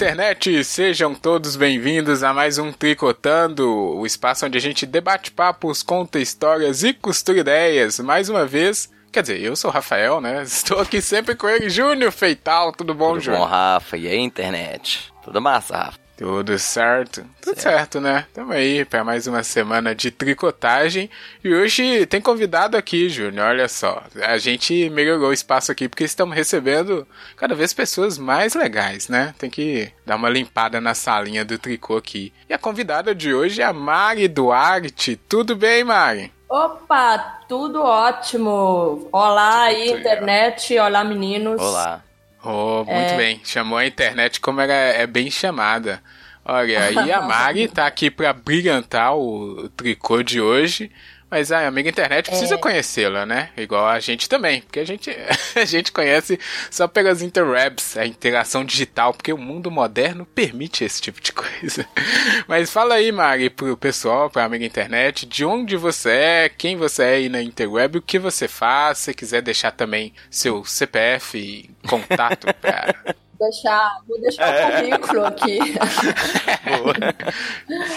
[0.00, 5.82] internet, sejam todos bem-vindos a mais um Tricotando, o espaço onde a gente debate papos,
[5.82, 8.00] conta histórias e costura ideias.
[8.00, 10.40] Mais uma vez, quer dizer, eu sou o Rafael, né?
[10.42, 12.72] Estou aqui sempre com ele, Júnior Feital.
[12.72, 13.42] Tudo bom, Tudo Júnior?
[13.42, 13.98] bom, Rafa?
[13.98, 15.12] E aí, internet?
[15.22, 15.98] Tudo massa, Rafa?
[16.20, 17.24] Tudo certo?
[17.40, 18.26] Tudo certo, certo né?
[18.34, 21.08] Tamo aí para mais uma semana de tricotagem.
[21.42, 23.46] E hoje tem convidado aqui, Júnior.
[23.46, 24.02] Olha só.
[24.22, 29.34] A gente melhorou o espaço aqui porque estamos recebendo cada vez pessoas mais legais, né?
[29.38, 32.34] Tem que dar uma limpada na salinha do tricô aqui.
[32.50, 35.16] E a convidada de hoje é a Mari Duarte.
[35.16, 36.30] Tudo bem, Mari?
[36.50, 39.08] Opa, tudo ótimo.
[39.10, 40.78] Olá aí, internet.
[40.78, 41.62] Olá, meninos.
[41.62, 42.02] Olá.
[42.42, 43.16] Oh, muito é...
[43.16, 43.40] bem.
[43.44, 46.02] Chamou a internet como ela é bem chamada.
[46.44, 50.90] Olha, e a Mari tá aqui para brilhantar o tricô de hoje.
[51.30, 52.58] Mas a amiga internet precisa é.
[52.58, 53.50] conhecê-la, né?
[53.56, 55.10] Igual a gente também, porque a gente,
[55.54, 56.38] a gente conhece
[56.70, 61.86] só pelas interwebs, a interação digital, porque o mundo moderno permite esse tipo de coisa.
[62.48, 67.02] Mas fala aí, Mari, pro pessoal, pra amiga internet, de onde você é, quem você
[67.04, 71.70] é aí na interweb, o que você faz, se quiser deixar também seu CPF e
[71.86, 72.92] contato pra
[73.38, 75.58] deixar, vou deixar o currículo aqui.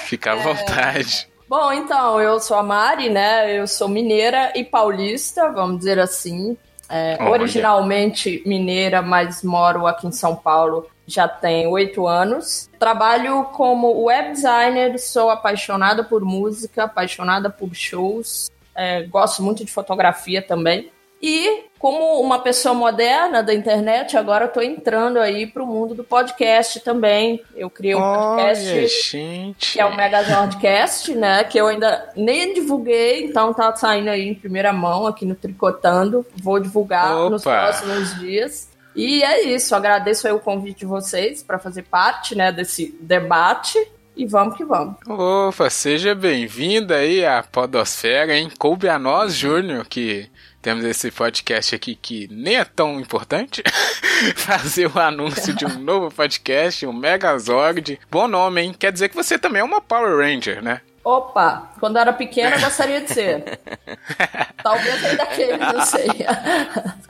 [0.05, 1.32] Fica à vontade.
[1.55, 3.59] Bom, então, eu sou a Mari, né?
[3.59, 6.57] Eu sou mineira e paulista, vamos dizer assim.
[6.89, 12.67] É, originalmente mineira, mas moro aqui em São Paulo já tem oito anos.
[12.79, 19.71] Trabalho como web designer, sou apaixonada por música, apaixonada por shows, é, gosto muito de
[19.71, 20.91] fotografia também.
[21.25, 26.03] E como uma pessoa moderna da internet, agora estou entrando aí para o mundo do
[26.03, 27.41] podcast também.
[27.55, 29.71] Eu criei um podcast Olha, gente.
[29.71, 31.45] que é o Megazordcast, né?
[31.45, 36.25] Que eu ainda nem divulguei, então tá saindo aí em primeira mão aqui no Tricotando.
[36.41, 37.29] Vou divulgar Opa.
[37.29, 38.69] nos próximos dias.
[38.93, 43.79] E é isso, agradeço aí o convite de vocês para fazer parte, né, desse debate.
[44.15, 44.95] E vamos que vamos.
[45.07, 48.51] Opa, seja bem-vinda aí à Podosfera, hein?
[48.59, 50.29] Coube a nós, Júnior, que
[50.63, 53.61] temos esse podcast aqui que nem é tão importante.
[54.37, 57.99] Fazer o anúncio de um novo podcast, um Megazord.
[58.09, 58.75] Bom nome, hein?
[58.77, 60.79] Quer dizer que você também é uma Power Ranger, né?
[61.03, 63.59] Opa, quando eu era pequena eu gostaria de ser.
[64.63, 66.07] Talvez ainda queira, não sei.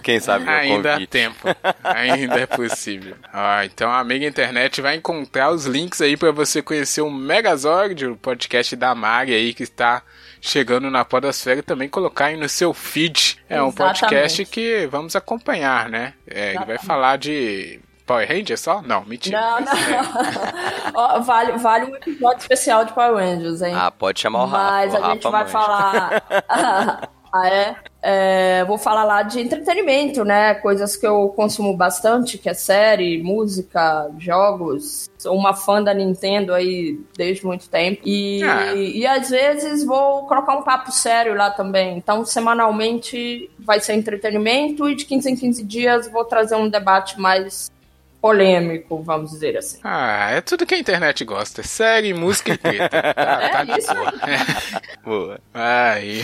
[0.02, 1.47] Quem sabe Ainda há tempo.
[1.84, 3.16] Ainda é possível.
[3.31, 8.08] Ah, então a amiga internet vai encontrar os links aí para você conhecer o Megazord,
[8.08, 10.02] o podcast da Mari aí que está
[10.44, 13.40] chegando na Podosfera e também colocar aí no seu feed.
[13.48, 16.14] É um podcast que vamos acompanhar, né?
[16.28, 18.81] É, ele vai falar de Power Rangers só?
[18.81, 19.40] Não, mentira.
[19.40, 21.16] Não, não.
[21.16, 21.20] É.
[21.24, 23.74] vale, vale um episódio especial de Power Rangers, hein?
[23.74, 24.64] Ah, pode chamar o Rafa.
[24.64, 26.24] Mas a gente Rafa vai falar.
[27.33, 27.75] ah, é?
[28.03, 28.66] é?
[28.66, 30.53] Vou falar lá de entretenimento, né?
[30.53, 35.09] Coisas que eu consumo bastante, que é série, música, jogos.
[35.17, 38.03] Sou uma fã da Nintendo aí desde muito tempo.
[38.05, 38.75] E, ah.
[38.75, 41.97] e às vezes vou colocar um papo sério lá também.
[41.97, 47.19] Então, semanalmente vai ser entretenimento e de 15 em 15 dias vou trazer um debate
[47.19, 47.72] mais
[48.23, 49.81] polêmico, vamos dizer assim.
[49.84, 51.61] Ah, é tudo que a internet gosta.
[51.61, 53.03] Série, música e treta.
[53.13, 54.13] Tá, é tá isso boa.
[55.03, 55.39] boa.
[55.53, 56.22] Aí.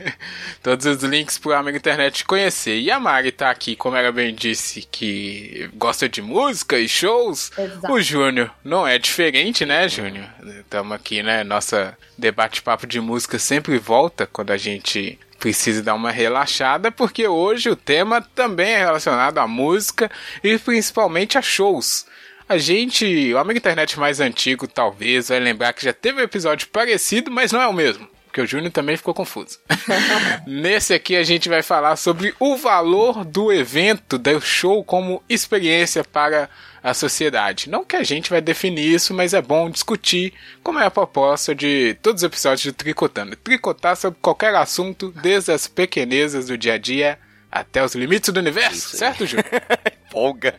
[0.62, 2.80] Todos os links pro amigo internet conhecer.
[2.80, 7.52] E a Mari tá aqui, como ela bem disse, que gosta de música e shows.
[7.58, 7.92] Exato.
[7.92, 10.26] O Júnior não é diferente, né, Júnior?
[10.60, 11.44] Estamos aqui, né?
[11.44, 17.68] Nossa debate-papo de música sempre volta quando a gente precisa dar uma relaxada, porque hoje
[17.68, 20.10] o tema também é relacionado à música
[20.42, 22.06] e principalmente a shows.
[22.48, 26.66] A gente, o amigo internet mais antigo, talvez, vai lembrar que já teve um episódio
[26.68, 28.08] parecido, mas não é o mesmo.
[28.24, 29.58] Porque o Júnior também ficou confuso.
[30.48, 36.02] Nesse aqui a gente vai falar sobre o valor do evento, do show como experiência
[36.02, 36.48] para
[36.84, 37.70] a sociedade.
[37.70, 41.54] Não que a gente vai definir isso, mas é bom discutir como é a proposta
[41.54, 43.34] de todos os episódios de Tricotando.
[43.36, 47.18] Tricotar sobre qualquer assunto, desde as pequenezas do dia a dia
[47.50, 49.46] até os limites do universo, certo, Júnior?
[50.10, 50.54] Empolga.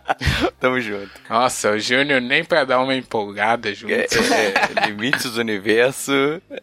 [0.60, 1.10] Tamo junto.
[1.30, 3.94] Nossa, o Júnior nem pra dar uma empolgada junto.
[3.94, 6.12] É, é, limites do universo,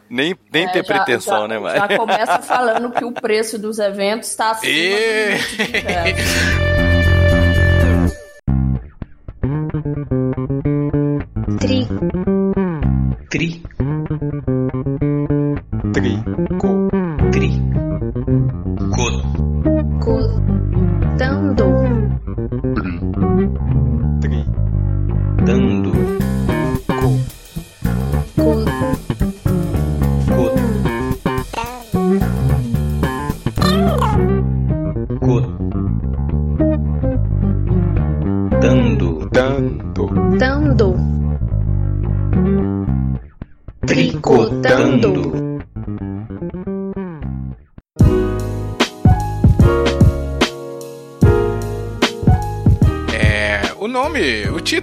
[0.09, 1.79] nem, nem é, ter já, pretensão, já, né, Mari?
[1.79, 5.37] Já começa falando que o preço dos eventos tá acima e...
[5.37, 6.79] do Tri.
[11.69, 11.85] three.
[13.29, 13.78] Three.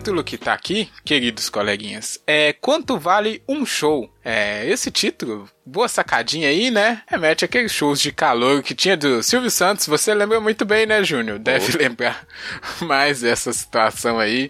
[0.07, 4.09] Título que tá aqui, queridos coleguinhas, é Quanto Vale um Show?
[4.25, 7.03] É, esse título, boa sacadinha aí, né?
[7.09, 9.89] Remete àqueles shows de calor que tinha do Silvio Santos.
[9.89, 11.41] Você lembra muito bem, né, Júnior?
[11.41, 12.25] Deve lembrar
[12.83, 14.49] mais dessa situação aí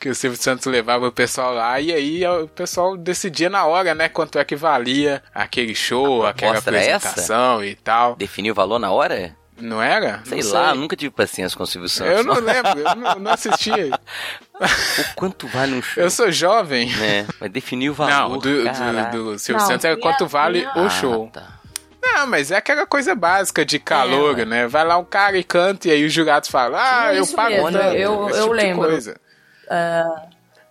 [0.00, 3.94] que o Silvio Santos levava o pessoal lá e aí o pessoal decidia na hora,
[3.94, 7.08] né, quanto é que valia aquele show, aquela proposta era essa?
[7.10, 8.16] apresentação e tal.
[8.16, 9.36] Definiu o valor na hora?
[9.58, 10.20] Não era?
[10.24, 12.12] Sei Não lá, nunca tive paciência com o Silvio Santos.
[12.18, 13.70] Eu não lembro, eu não, não assisti.
[14.58, 16.02] O quanto vale um show?
[16.02, 16.88] Eu sou jovem.
[16.96, 17.26] Né?
[17.38, 18.10] Mas definiu o valor.
[18.10, 21.28] Não, do, do, do Silvio Não, Santos era tinha- quanto vale tinha- o Ah, show.
[21.30, 21.58] tá.
[22.02, 24.66] Não, mas é aquela coisa básica de calor, É, né?
[24.66, 27.72] Vai lá um cara e canta e aí os jurados falam, ah, eu pago mesmo,
[27.72, 28.88] tanto, eu- esse eu tipo de lembro.
[28.88, 29.16] coisa.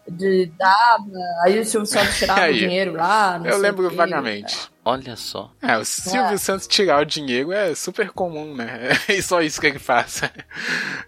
[0.07, 1.03] De dava,
[1.43, 3.37] aí o Silvio Santos tirava o dinheiro lá.
[3.39, 4.69] não Eu sei lembro vagamente.
[4.87, 5.51] Olha só.
[5.63, 6.37] É, o Silvio É.
[6.37, 8.89] Santos tirar o dinheiro é super comum, né?
[9.09, 10.21] É só isso que ele faz.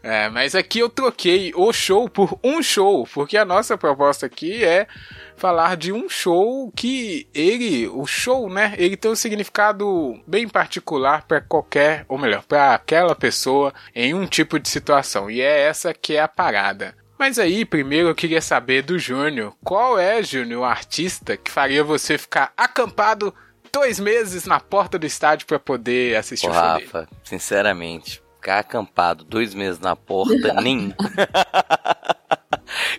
[0.02, 4.64] É, mas aqui eu troquei o show por um show, porque a nossa proposta aqui
[4.64, 4.88] é
[5.36, 8.74] falar de um show que ele, o show, né?
[8.80, 14.26] Ele tem um significado bem particular para qualquer, ou melhor, para aquela pessoa em um
[14.26, 15.30] tipo de situação.
[15.30, 16.96] E é essa que é a parada.
[17.20, 19.54] Mas aí, primeiro eu queria saber do Júnior.
[19.64, 23.34] Qual é, Júnior, o artista que faria você ficar acampado
[23.78, 26.86] dois meses na porta do estádio para poder assistir Ô, o show dele?
[26.86, 30.94] Rafa, sinceramente, ficar acampado dois meses na porta, nem.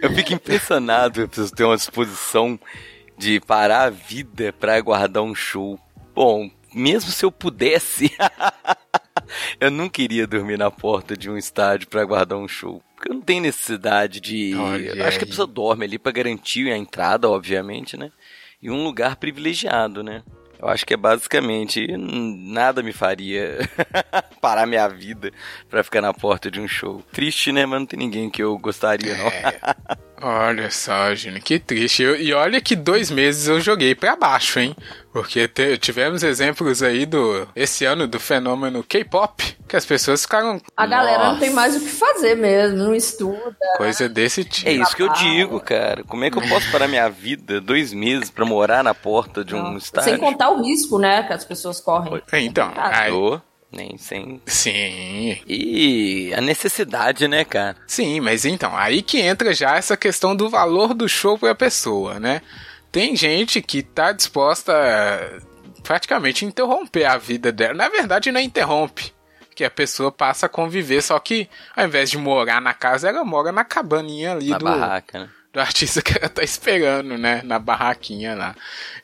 [0.00, 2.58] Eu fico impressionado, eu preciso ter uma disposição
[3.18, 5.78] de parar a vida pra aguardar um show.
[6.14, 8.10] Bom, mesmo se eu pudesse,
[9.60, 12.82] eu não queria dormir na porta de um estádio pra aguardar um show.
[12.94, 14.54] Porque eu não tenho necessidade de.
[14.54, 18.10] Olha acho que a pessoa dorme ali pra garantir a entrada, obviamente, né?
[18.62, 20.22] E um lugar privilegiado, né?
[20.60, 23.58] Eu acho que é basicamente nada me faria
[24.42, 25.30] parar minha vida
[25.70, 27.02] pra ficar na porta de um show.
[27.12, 27.64] Triste, né?
[27.64, 29.30] Mas não tem ninguém que eu gostaria, não.
[30.20, 32.02] Olha só, Júnior, que triste.
[32.02, 34.74] Eu- e olha que dois meses eu joguei pra baixo, hein?
[35.12, 40.60] Porque te- tivemos exemplos aí do esse ano do fenômeno K-pop, que as pessoas ficaram
[40.76, 41.40] A galera não Nossa.
[41.40, 43.56] tem mais o que fazer mesmo, não estuda.
[43.76, 44.68] coisa desse tipo.
[44.68, 46.02] É isso que eu digo, cara.
[46.04, 49.54] Como é que eu posso parar minha vida dois meses pra morar na porta de
[49.54, 50.10] um estádio?
[50.10, 52.20] Sem contar o risco, né, que as pessoas correm.
[52.32, 53.12] Então, aí,
[53.72, 54.40] nem sem.
[54.46, 57.76] sim, E a necessidade, né, cara?
[57.86, 62.18] sim, mas então, aí que entra já essa questão do valor do show pra pessoa,
[62.18, 62.40] né?
[62.90, 67.74] Tem gente que tá disposta a praticamente interromper a vida dela.
[67.74, 69.12] Na verdade, não interrompe.
[69.54, 73.24] Que a pessoa passa a conviver, só que ao invés de morar na casa, ela
[73.24, 75.28] mora na cabaninha ali Na do, barraca, né?
[75.58, 77.42] Do artista que ela tá esperando, né?
[77.44, 78.54] Na barraquinha lá.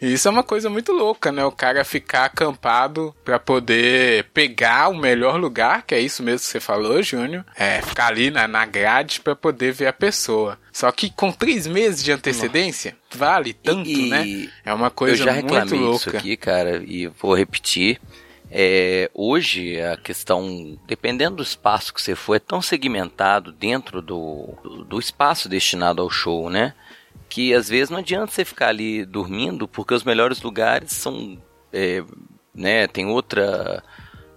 [0.01, 1.45] E isso é uma coisa muito louca, né?
[1.45, 6.47] O cara ficar acampado pra poder pegar o melhor lugar, que é isso mesmo que
[6.47, 7.45] você falou, Júnior.
[7.56, 10.59] É, ficar ali na, na grade pra poder ver a pessoa.
[10.73, 14.49] Só que com três meses de antecedência, vale tanto, E- né?
[14.65, 16.19] É uma Eu coisa já muito reclamei disso louca.
[16.19, 18.01] aqui, cara, e vou repetir.
[18.56, 24.51] É, hoje a questão, dependendo do espaço que você for, é tão segmentado dentro do,
[24.89, 26.73] do, espaço destinado ao show, né?
[27.29, 31.37] Que às vezes não adianta você ficar ali dormindo, porque os melhores lugares são,
[31.73, 32.05] é,
[32.55, 32.87] né?
[32.87, 33.82] Tem outra,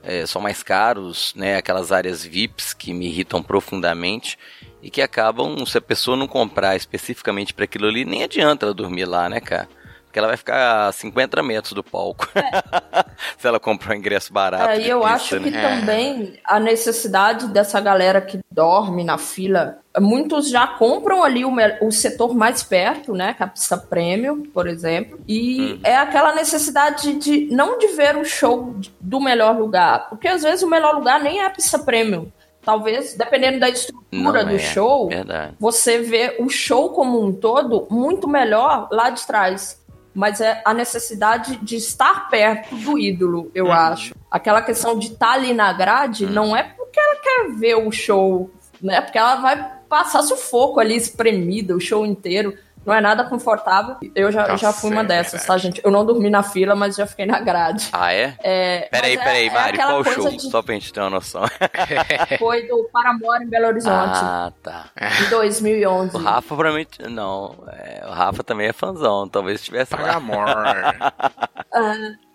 [0.02, 1.56] é, são mais caros, né?
[1.56, 4.36] Aquelas áreas VIPs que me irritam profundamente
[4.82, 8.74] e que acabam, se a pessoa não comprar especificamente para aquilo ali, nem adianta ela
[8.74, 9.70] dormir lá, né, cara?
[10.18, 12.28] Porque ela vai ficar a 50 metros do palco.
[13.38, 14.72] se ela comprar um ingresso barato.
[14.72, 15.62] É, e eu pista, acho que né?
[15.62, 21.92] também a necessidade dessa galera que dorme na fila, muitos já compram ali o, o
[21.92, 25.80] setor mais perto, né, que é a pista premium, por exemplo, e Uhum.
[25.84, 30.64] é aquela necessidade de não de ver o show do melhor lugar, porque às vezes
[30.64, 32.28] o melhor lugar nem é a pista premium.
[32.68, 35.54] Talvez, dependendo da estrutura Não do é, show, Verdade.
[35.58, 39.82] você vê o show como um todo muito melhor lá de trás.
[40.18, 44.16] Mas é a necessidade de estar perto do ídolo, eu acho.
[44.32, 48.50] Aquela questão de estar ali na grade não é porque ela quer ver o show,
[48.82, 49.00] né?
[49.00, 52.58] Porque ela vai passar sufoco ali, espremida, o show inteiro.
[52.88, 53.98] Não é nada confortável.
[54.16, 55.48] Eu já, Nossa, já fui uma é dessas, verdade.
[55.48, 55.82] tá, gente?
[55.84, 57.90] Eu não dormi na fila, mas já fiquei na grade.
[57.92, 58.34] Ah, é?
[58.42, 60.30] É, Peraí, mas peraí, é- é Mari, qual show?
[60.30, 61.44] de- Só pra gente ter uma noção.
[62.40, 64.86] Foi do Paramore em Belo Horizonte, ah, tá.
[65.26, 66.16] em 2011.
[66.16, 67.04] O Rafa provavelmente.
[67.10, 69.28] Não, é, o Rafa também é fãzão.
[69.28, 70.14] Talvez estivesse Para lá.
[70.16, 70.46] amor.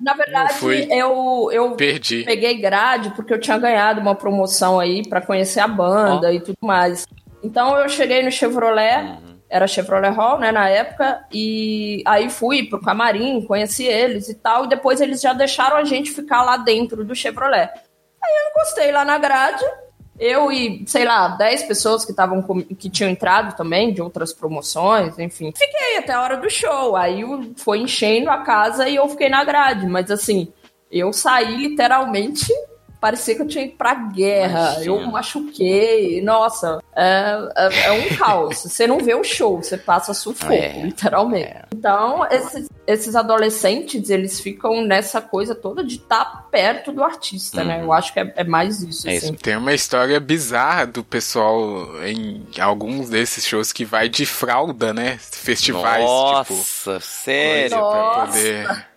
[0.01, 0.87] Na verdade, fui.
[0.91, 2.25] eu, eu Perdi.
[2.25, 6.59] peguei grade porque eu tinha ganhado uma promoção aí pra conhecer a banda e tudo
[6.61, 7.07] mais.
[7.43, 9.32] Então eu cheguei no Chevrolet, Uhum.
[9.53, 14.65] Era Chevrolet Hall, né, na época, e aí fui pro camarim, conheci eles e tal,
[14.65, 17.69] e depois eles já deixaram a gente ficar lá dentro do Chevrolet.
[17.71, 19.63] Aí eu encostei lá na grade,
[20.19, 22.43] eu e, sei lá, 10 pessoas que estavam
[22.79, 25.53] que tinham entrado também de outras promoções, enfim.
[25.55, 26.95] Fiquei até a hora do show.
[26.95, 27.23] Aí
[27.57, 29.87] foi enchendo a casa e eu fiquei na grade.
[29.87, 30.53] Mas assim,
[30.91, 32.53] eu saí literalmente
[33.03, 34.87] parecia que eu tinha ido pra guerra, Imagina.
[34.87, 38.59] eu machuquei, nossa, é, é, é, um caos.
[38.63, 41.47] Você não vê o show, você passa sufoco, é, literalmente.
[41.47, 41.65] É.
[41.75, 47.65] Então, esses, esses adolescentes, eles ficam nessa coisa toda de estar tá perto do artista,
[47.65, 47.75] né?
[47.75, 47.81] uhum.
[47.81, 47.87] né?
[47.87, 49.35] Eu acho que é, é mais isso, é assim.
[49.35, 55.19] Tem uma história bizarra do pessoal em alguns desses shows que vai de fralda, né?
[55.19, 56.55] Festivais, Nossa, tipo...
[56.55, 57.79] Nossa, sério?
[57.79, 58.13] Nossa.
[58.13, 58.92] Pra poder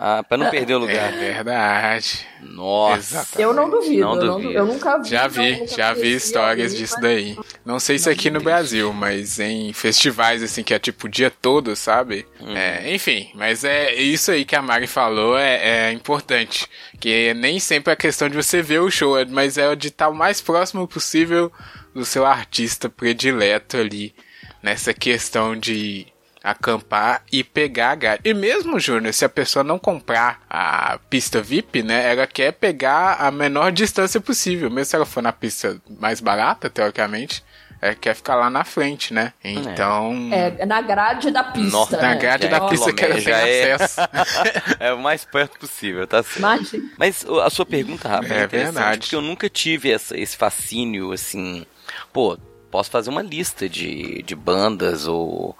[0.00, 1.12] ah, pra não perder o lugar.
[1.12, 2.24] É verdade.
[2.40, 3.16] Nossa.
[3.16, 3.42] Exatamente.
[3.42, 4.00] Eu não duvido.
[4.00, 4.52] Não duvido.
[4.52, 5.08] Eu, nunca vi.
[5.08, 7.02] Já vi, já vi histórias disso mas...
[7.02, 7.38] daí.
[7.64, 11.30] Não sei se aqui no Brasil, mas em festivais assim que é tipo o dia
[11.30, 12.26] todo, sabe?
[12.40, 12.56] Hum.
[12.56, 16.68] É, enfim, mas é isso aí que a Mari falou é, é importante.
[17.00, 20.14] Que nem sempre é questão de você ver o show, mas é de estar o
[20.14, 21.52] mais próximo possível
[21.92, 24.14] do seu artista predileto ali.
[24.62, 26.06] Nessa questão de
[26.42, 28.22] acampar e pegar a grade.
[28.24, 33.14] E mesmo, Júnior, se a pessoa não comprar a pista VIP, né, ela quer pegar
[33.14, 37.44] a menor distância possível, mesmo se ela for na pista mais barata, teoricamente.
[37.80, 39.32] É, quer ficar lá na frente, né?
[39.44, 40.30] Então.
[40.32, 41.70] É, na grade da pista.
[41.70, 42.16] Nossa, na né?
[42.16, 43.72] grade da pista que ela tem é...
[43.74, 44.00] acesso.
[44.80, 46.38] é o mais perto possível, tá certo.
[46.40, 46.90] Imagina.
[46.98, 48.98] Mas a sua pergunta, Rafa, é, é verdade.
[49.02, 51.64] Porque eu nunca tive essa, esse fascínio, assim.
[52.12, 52.36] Pô,
[52.68, 55.56] posso fazer uma lista de, de bandas ou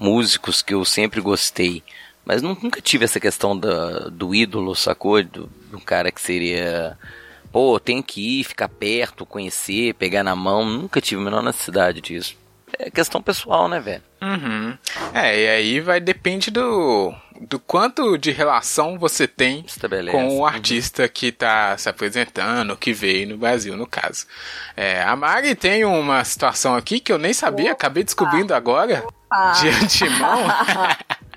[0.00, 1.84] músicos que eu sempre gostei.
[2.24, 5.22] Mas nunca tive essa questão da, do ídolo, sacou?
[5.22, 6.98] Do, do cara que seria.
[7.52, 10.64] Pô, tem que ir, ficar perto, conhecer, pegar na mão.
[10.64, 12.36] Nunca tive a menor necessidade disso.
[12.78, 14.02] É questão pessoal, né, velho?
[14.22, 14.78] Uhum.
[15.12, 20.16] É, e aí vai depende do, do quanto de relação você tem Estabelece.
[20.16, 20.46] com o uhum.
[20.46, 21.08] artista uhum.
[21.12, 24.26] que tá se apresentando, que veio no Brasil, no caso.
[24.76, 29.04] É, a Mari tem uma situação aqui que eu nem sabia, acabei descobrindo agora.
[29.60, 30.44] De antemão.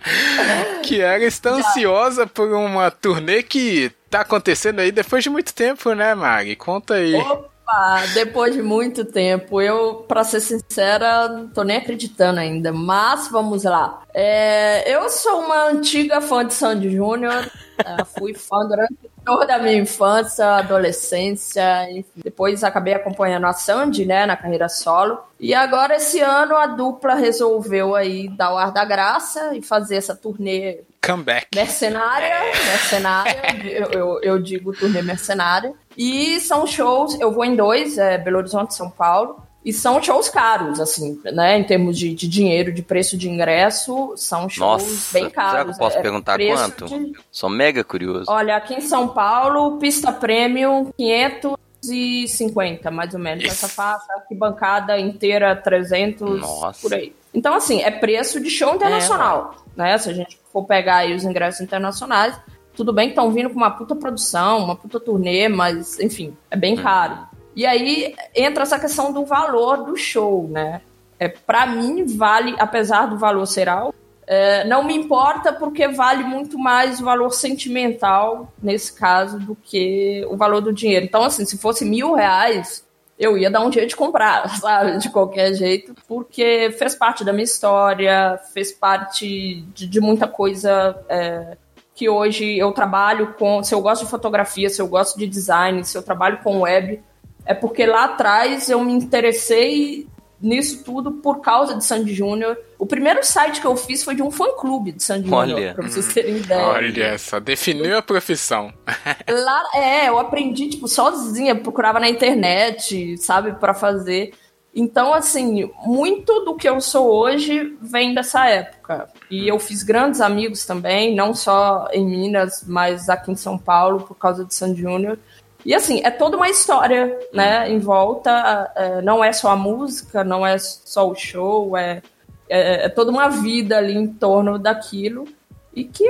[0.83, 5.93] que ela está ansiosa por uma turnê que tá acontecendo aí depois de muito tempo,
[5.93, 6.55] né, Mari?
[6.55, 7.15] Conta aí.
[7.15, 9.61] Opa, depois de muito tempo.
[9.61, 12.71] Eu, pra ser sincera, não tô nem acreditando ainda.
[12.71, 14.01] Mas vamos lá.
[14.13, 17.49] É, eu sou uma antiga fã de Sandy Júnior.
[17.77, 22.21] É, fui fã durante toda a minha infância, adolescência, enfim.
[22.23, 25.19] Depois acabei acompanhando a Sandy, né, na carreira solo.
[25.39, 29.95] E agora, esse ano, a dupla resolveu aí dar o ar da graça e fazer
[29.95, 31.47] essa turnê Comeback.
[31.53, 32.33] Mercenária,
[32.65, 35.73] mercenária, eu, eu, eu, digo turnê mercenária.
[35.97, 39.45] E são shows, eu vou em dois, é Belo Horizonte e São Paulo.
[39.65, 41.57] E são shows caros, assim, né?
[41.57, 45.51] Em termos de, de dinheiro, de preço de ingresso, são shows Nossa, bem caros.
[45.51, 46.85] Será que eu posso é, perguntar quanto?
[46.85, 47.13] De...
[47.31, 48.25] Sou mega curioso.
[48.27, 53.53] Olha, aqui em São Paulo, pista premium, 550, mais ou menos, Isso.
[53.53, 54.05] essa faixa.
[54.17, 56.81] Arquibancada inteira, 300, Nossa.
[56.81, 57.15] por aí.
[57.33, 59.97] Então, assim, é preço de show internacional, é, né?
[59.97, 62.37] Se a gente for pegar aí os ingressos internacionais,
[62.75, 66.57] tudo bem que estão vindo com uma puta produção, uma puta turnê, mas, enfim, é
[66.57, 66.83] bem hum.
[66.83, 67.32] caro.
[67.55, 70.81] E aí entra essa questão do valor do show, né?
[71.19, 73.95] É, para mim, vale, apesar do valor ser alto,
[74.25, 80.25] é, não me importa porque vale muito mais o valor sentimental nesse caso do que
[80.29, 81.05] o valor do dinheiro.
[81.05, 82.85] Então, assim, se fosse mil reais,
[83.19, 84.97] eu ia dar um jeito de comprar, sabe?
[84.97, 90.97] De qualquer jeito, porque fez parte da minha história, fez parte de, de muita coisa
[91.09, 91.57] é,
[91.93, 93.63] que hoje eu trabalho com.
[93.63, 97.01] Se eu gosto de fotografia, se eu gosto de design, se eu trabalho com web
[97.45, 100.07] é porque lá atrás eu me interessei
[100.43, 102.57] nisso tudo por causa de Sandy Júnior.
[102.77, 106.13] O primeiro site que eu fiz foi de um fã-clube de Sandy Júnior, pra vocês
[106.13, 106.67] terem ideia.
[106.67, 108.73] Olha só, definiu a profissão.
[109.29, 114.33] Lá, é, eu aprendi, tipo, sozinha, procurava na internet, sabe, para fazer.
[114.75, 119.07] Então, assim, muito do que eu sou hoje vem dessa época.
[119.29, 124.01] E eu fiz grandes amigos também, não só em Minas, mas aqui em São Paulo,
[124.01, 125.19] por causa de Sandy Júnior.
[125.65, 128.71] E assim, é toda uma história, né, em volta.
[128.75, 132.01] É, não é só a música, não é só o show, é,
[132.49, 135.25] é, é toda uma vida ali em torno daquilo.
[135.73, 136.07] E que,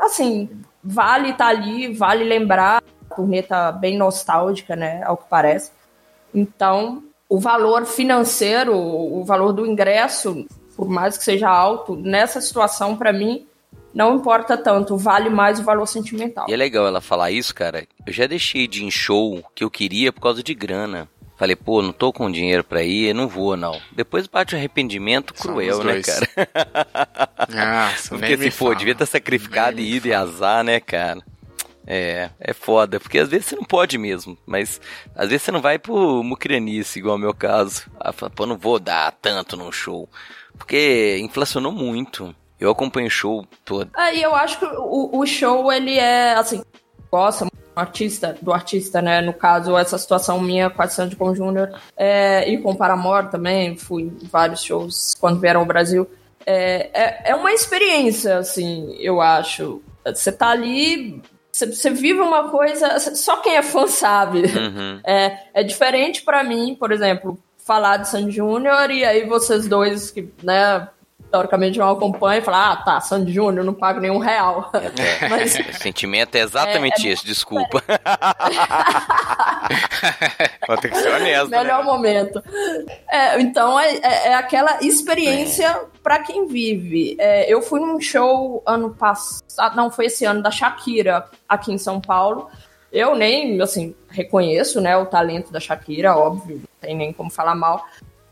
[0.00, 0.48] assim,
[0.82, 2.82] vale estar tá ali, vale lembrar.
[3.10, 5.70] A turnê tá bem nostálgica, né, ao que parece.
[6.34, 12.96] Então, o valor financeiro, o valor do ingresso, por mais que seja alto, nessa situação,
[12.96, 13.46] para mim,
[13.96, 16.44] não importa tanto, vale mais o valor sentimental.
[16.46, 17.86] E é legal ela falar isso, cara.
[18.06, 21.08] Eu já deixei de ir em show que eu queria por causa de grana.
[21.38, 23.80] Falei, pô, não tô com dinheiro pra ir, não vou, não.
[23.92, 26.28] Depois bate um arrependimento cruel, né, cara?
[27.56, 31.22] Ah, Porque assim, pô, devia ter sacrificado e ido e azar, né, cara?
[31.86, 34.80] É, é foda, porque às vezes você não pode mesmo, mas
[35.14, 37.86] às vezes você não vai por mucrianice, igual é o meu caso.
[38.00, 40.08] Ah, fala, pô, não vou dar tanto num show.
[40.58, 42.34] Porque inflacionou muito.
[42.58, 43.90] Eu acompanho o show todo.
[43.94, 46.62] Aí eu acho que o, o show, ele é, assim,
[47.10, 49.20] gosta muito do artista, do artista, né?
[49.20, 53.30] No caso, essa situação minha com a Sandy com Júnior é, e com o Paramore
[53.30, 56.08] também, fui em vários shows quando vieram ao Brasil.
[56.46, 59.82] É, é, é uma experiência, assim, eu acho.
[60.04, 61.20] Você tá ali,
[61.52, 64.42] você, vive uma coisa, só quem é fã sabe.
[64.42, 65.00] Uhum.
[65.04, 70.10] É, é diferente pra mim, por exemplo, falar de Sandy Júnior e aí vocês dois
[70.12, 70.88] que, né,
[71.30, 74.70] teoricamente não acompanham e falar, ah, tá, Sandy Júnior, não pago nenhum real.
[75.28, 77.82] Mas O sentimento é exatamente É, é esse, desculpa.
[80.66, 81.84] Vou ter que ser honesto, melhor né?
[81.84, 82.42] momento.
[83.08, 87.16] É, então é, é- é aquela experiência pra quem vive.
[87.18, 91.78] É, eu fui num show ano passado, não, foi esse ano, da Shakira, aqui em
[91.78, 92.48] São Paulo.
[92.92, 97.54] Eu nem, assim, reconheço, né, o talento da Shakira, óbvio, não tem nem como falar
[97.54, 97.84] mal.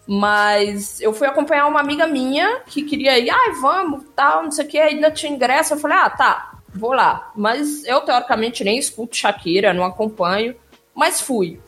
[0.06, 4.66] Mas eu fui acompanhar uma amiga minha que queria ir, ai, vamos, tal, não sei
[4.66, 5.74] o que, ainda tinha ingresso.
[5.74, 7.32] Eu falei, ah, tá, vou lá.
[7.34, 10.54] Mas eu, teoricamente, nem escuto Shakira, não acompanho,
[10.94, 11.58] mas fui.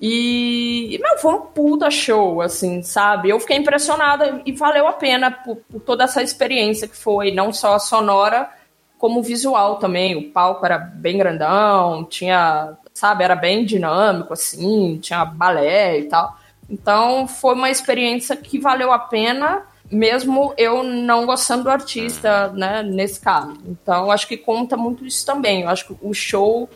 [0.00, 3.30] E, meu, foi um puta show, assim, sabe?
[3.30, 7.52] Eu fiquei impressionada e valeu a pena por, por toda essa experiência que foi, não
[7.52, 8.50] só sonora,
[8.98, 10.16] como visual também.
[10.16, 16.36] O palco era bem grandão, tinha, sabe, era bem dinâmico, assim, tinha balé e tal.
[16.68, 22.82] Então foi uma experiência que valeu a pena, mesmo eu não gostando do artista, né,
[22.82, 23.56] nesse caso.
[23.66, 25.62] Então acho que conta muito isso também.
[25.62, 26.68] Eu acho que o show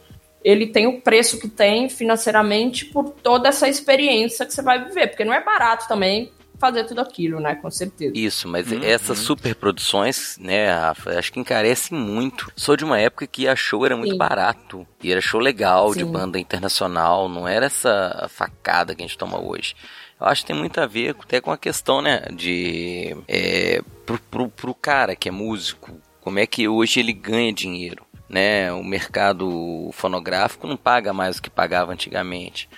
[0.42, 5.08] ele tem o preço que tem financeiramente por toda essa experiência que você vai viver,
[5.08, 8.12] porque não é barato também fazer tudo aquilo, né, com certeza.
[8.14, 12.52] Isso, mas essas superproduções, né, Rafa, acho que encarecem muito.
[12.54, 14.18] Sou de uma época que a show era muito Sim.
[14.18, 14.86] barato.
[15.02, 16.12] E era show legal, de Sim.
[16.12, 19.74] banda internacional, não era essa facada que a gente toma hoje.
[20.20, 23.16] Eu acho que tem muito a ver até com a questão, né, de...
[23.26, 28.04] É, pro, pro, pro cara que é músico, como é que hoje ele ganha dinheiro,
[28.28, 28.72] né?
[28.72, 32.68] O mercado fonográfico não paga mais o que pagava antigamente.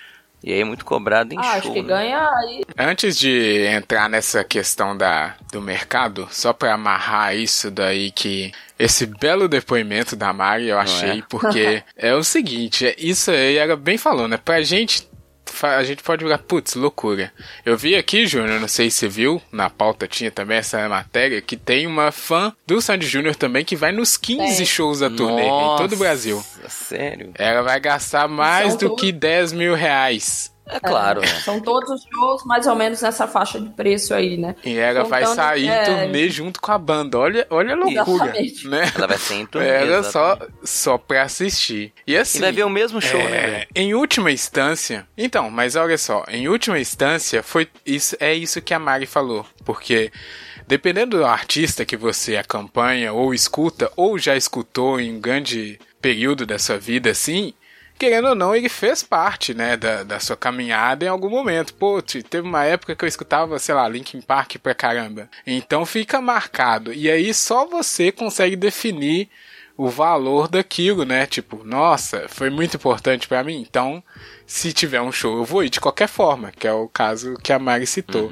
[0.45, 1.89] E aí é muito cobrado em Ah, show, acho que né?
[1.89, 2.63] ganha aí.
[2.77, 9.07] Antes de entrar nessa questão da, do mercado, só pra amarrar isso daí que esse
[9.07, 11.23] belo depoimento da Mari eu achei, é?
[11.29, 14.37] porque é o seguinte, é- isso aí era bem falando, né?
[14.37, 15.07] Pra gente,
[15.63, 17.33] a gente pode virar, putz, loucura.
[17.65, 21.41] Eu vi aqui, Júnior, não sei se você viu, na pauta tinha também essa matéria,
[21.41, 24.67] que tem uma fã do Sandy Júnior também que vai nos 15 Tem.
[24.67, 26.37] shows da turnê em todo o Brasil.
[26.37, 27.33] Nossa, Sério?
[27.37, 30.52] Ela vai gastar mais do que 10 mil reais.
[30.65, 31.27] É claro, né?
[31.45, 34.55] São todos os shows mais ou menos nessa faixa de preço aí, né?
[34.65, 37.19] E ela vai Contando- sair é, em turnê junto com a banda.
[37.19, 38.69] Olha, olha a loucura, Exatamente.
[38.69, 38.93] né?
[38.95, 41.93] Ela vai ser em turnê, Era só, só pra assistir.
[42.07, 42.39] E assim.
[42.39, 43.67] E vai ver o mesmo show, é, né, velho?
[43.75, 45.07] Em última instância.
[45.19, 46.25] Então, mas olha só.
[46.29, 49.45] Em última instância, foi isso, é isso que a Mari falou.
[49.65, 50.11] Porque.
[50.69, 56.47] Dependendo do artista que você acompanha, ou escuta, ou já escutou em um grande período
[56.47, 57.53] da sua vida, assim,
[57.99, 61.75] querendo ou não, ele fez parte, né, da, da sua caminhada em algum momento.
[61.75, 65.29] Pô, te- teve uma época que eu escutava, sei lá, Linkin Park pra caramba.
[65.47, 66.93] Então fica marcado.
[66.93, 69.29] E aí só você consegue definir
[69.77, 71.27] o valor daquilo, né?
[71.27, 73.61] Tipo, nossa, foi muito importante pra mim.
[73.61, 74.03] Então,
[74.47, 77.53] se tiver um show, eu vou ir de qualquer forma, que é o caso que
[77.53, 78.31] a Mari citou.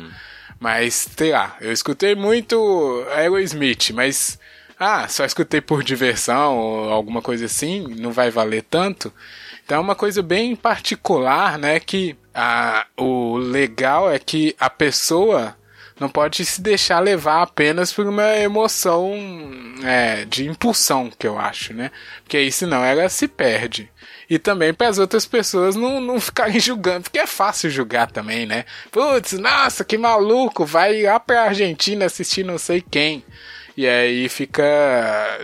[0.59, 4.39] Mas, sei lá, eu escutei muito Aerosmith, mas
[4.79, 9.11] ah, só escutei por diversão ou alguma coisa assim, não vai valer tanto.
[9.71, 11.79] Então é uma coisa bem particular, né?
[11.79, 15.57] Que a, o legal é que a pessoa
[16.01, 19.15] não pode se deixar levar apenas por uma emoção
[19.85, 21.93] é, de impulsão, que eu acho, né?
[22.25, 23.89] Porque aí senão ela se perde.
[24.29, 28.47] E também para as outras pessoas não, não ficarem julgando, porque é fácil julgar também,
[28.47, 28.65] né?
[28.91, 33.25] Putz, nossa, que maluco, vai lá pra Argentina assistir não sei quem.
[33.81, 34.65] E aí fica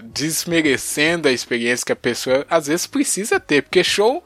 [0.04, 4.22] desmerecendo a experiência que a pessoa às vezes precisa ter, porque show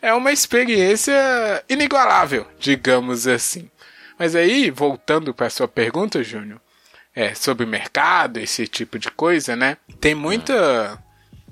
[0.00, 1.12] é uma experiência
[1.68, 3.70] inigualável, digamos assim.
[4.18, 6.58] Mas aí, voltando para sua pergunta, Júnior,
[7.14, 9.76] é, sobre mercado, esse tipo de coisa, né?
[10.00, 10.98] Tem muita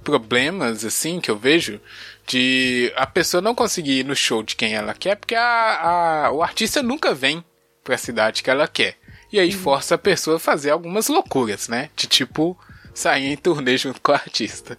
[0.02, 1.78] problemas assim que eu vejo
[2.26, 6.30] de a pessoa não conseguir ir no show de quem ela quer, porque a, a-
[6.32, 7.44] o artista nunca vem
[7.84, 8.96] pra cidade que ela quer.
[9.32, 11.90] E aí força a pessoa a fazer algumas loucuras, né?
[11.96, 12.58] De tipo
[12.94, 14.78] sair em turnê junto com o artista.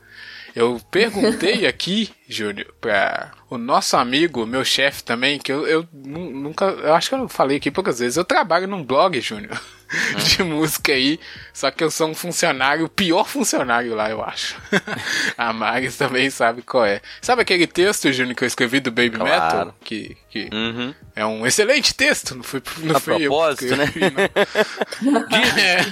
[0.55, 6.31] Eu perguntei aqui, Júnior, pra o nosso amigo, meu chefe também, que eu, eu nu-
[6.31, 6.65] nunca.
[6.65, 8.17] Eu acho que eu falei aqui poucas vezes.
[8.17, 9.59] Eu trabalho num blog, Júnior.
[10.37, 11.19] de música aí.
[11.53, 14.55] Só que eu sou um funcionário, o pior funcionário lá, eu acho.
[15.37, 17.01] a Maris também sabe qual é.
[17.21, 19.31] Sabe aquele texto, Júnior, que eu escrevi do Baby Claro.
[19.31, 19.75] Metal?
[19.83, 20.93] Que, que Uhum.
[21.15, 23.83] é um excelente texto, não fui, não A fui eu que propósito, né?
[23.85, 25.25] escrevi, não.
[25.57, 25.85] É.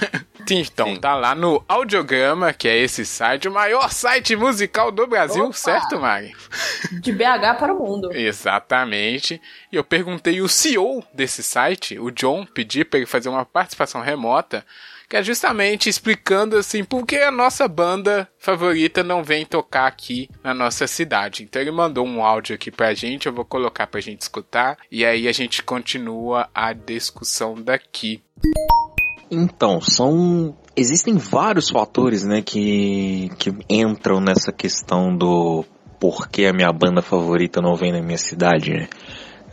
[0.54, 0.96] Então, Sim.
[1.00, 5.52] tá lá no Audiograma, que é esse site, o maior site musical do Brasil, Opa!
[5.52, 6.34] certo, Mari?
[7.00, 8.12] De BH para o mundo.
[8.12, 9.40] Exatamente.
[9.72, 14.00] E eu perguntei o CEO desse site, o John, pedi para ele fazer uma participação
[14.00, 14.64] remota,
[15.08, 20.28] que é justamente explicando assim por que a nossa banda favorita não vem tocar aqui
[20.44, 21.42] na nossa cidade.
[21.42, 25.04] Então ele mandou um áudio aqui pra gente, eu vou colocar pra gente escutar e
[25.06, 28.22] aí a gente continua a discussão daqui.
[29.30, 30.56] Então, são.
[30.76, 35.64] Existem vários fatores, né, que, que entram nessa questão do
[35.98, 38.88] porquê a minha banda favorita não vem na minha cidade, né?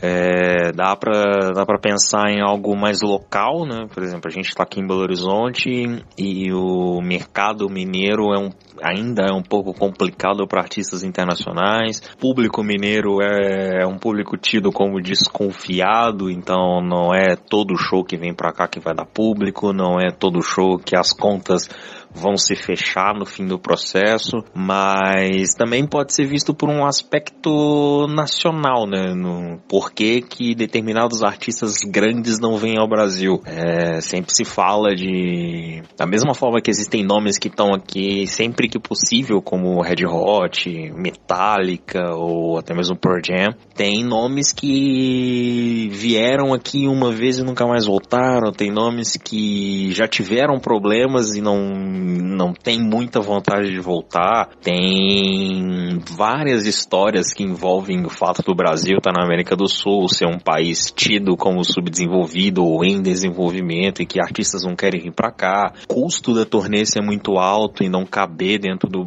[0.07, 3.87] É, dá pra, dá pra pensar em algo mais local, né?
[3.91, 5.67] Por exemplo, a gente tá aqui em Belo Horizonte
[6.15, 8.49] e o mercado mineiro é um,
[8.83, 12.01] ainda é um pouco complicado para artistas internacionais.
[12.19, 18.15] Público mineiro é, é um público tido como desconfiado, então não é todo show que
[18.15, 21.67] vem pra cá que vai dar público, não é todo show que as contas
[22.15, 28.07] vão se fechar no fim do processo, mas também pode ser visto por um aspecto
[28.07, 29.13] nacional, né?
[29.13, 33.41] No porquê que determinados artistas grandes não vêm ao Brasil.
[33.45, 35.83] É, sempre se fala de.
[35.97, 40.69] Da mesma forma que existem nomes que estão aqui sempre que possível, como Red Hot,
[40.95, 47.65] Metallica ou até mesmo Pearl Jam, tem nomes que vieram aqui uma vez e nunca
[47.67, 51.57] mais voltaram, tem nomes que já tiveram problemas e não
[52.05, 54.49] não tem muita vontade de voltar.
[54.61, 60.27] Tem várias histórias que envolvem o fato do Brasil estar na América do Sul, ser
[60.27, 65.31] um país tido como subdesenvolvido ou em desenvolvimento e que artistas não querem vir para
[65.31, 65.73] cá.
[65.89, 69.05] O custo da turnê ser muito alto e não caber dentro do,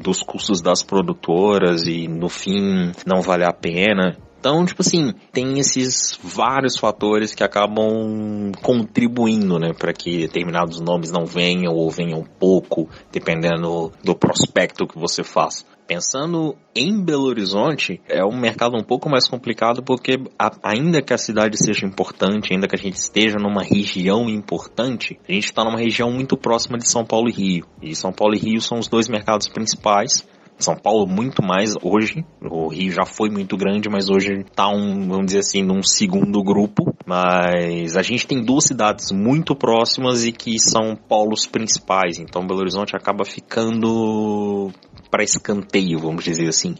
[0.00, 4.16] dos custos das produtoras e no fim não vale a pena.
[4.44, 11.10] Então, tipo assim, tem esses vários fatores que acabam contribuindo, né, para que determinados nomes
[11.10, 15.64] não venham ou venham pouco, dependendo do prospecto que você faz.
[15.86, 21.14] Pensando em Belo Horizonte, é um mercado um pouco mais complicado porque a- ainda que
[21.14, 25.64] a cidade seja importante, ainda que a gente esteja numa região importante, a gente está
[25.64, 27.66] numa região muito próxima de São Paulo e Rio.
[27.80, 30.26] E São Paulo e Rio são os dois mercados principais.
[30.58, 35.08] São Paulo muito mais hoje, o Rio já foi muito grande, mas hoje tá um,
[35.08, 36.94] vamos dizer assim, num segundo grupo.
[37.06, 42.60] Mas a gente tem duas cidades muito próximas e que são polos principais, então Belo
[42.60, 44.70] Horizonte acaba ficando
[45.10, 46.74] para escanteio, vamos dizer assim.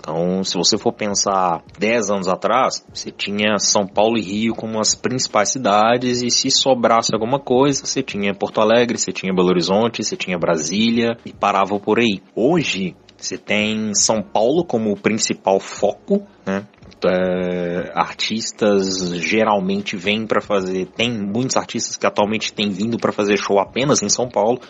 [0.00, 4.80] Então, se você for pensar 10 anos atrás, você tinha São Paulo e Rio como
[4.80, 9.48] as principais cidades, e se sobrasse alguma coisa, você tinha Porto Alegre, você tinha Belo
[9.48, 12.22] Horizonte, você tinha Brasília, e parava por aí.
[12.34, 16.66] Hoje, você tem São Paulo como o principal foco, né?
[17.02, 23.38] É, artistas geralmente vêm para fazer, tem muitos artistas que atualmente têm vindo para fazer
[23.38, 24.60] show apenas em São Paulo.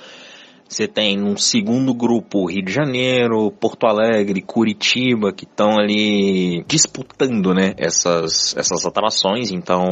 [0.70, 7.52] Você tem um segundo grupo Rio de Janeiro, Porto Alegre, Curitiba, que estão ali disputando,
[7.52, 9.82] né, essas, essas atrações, então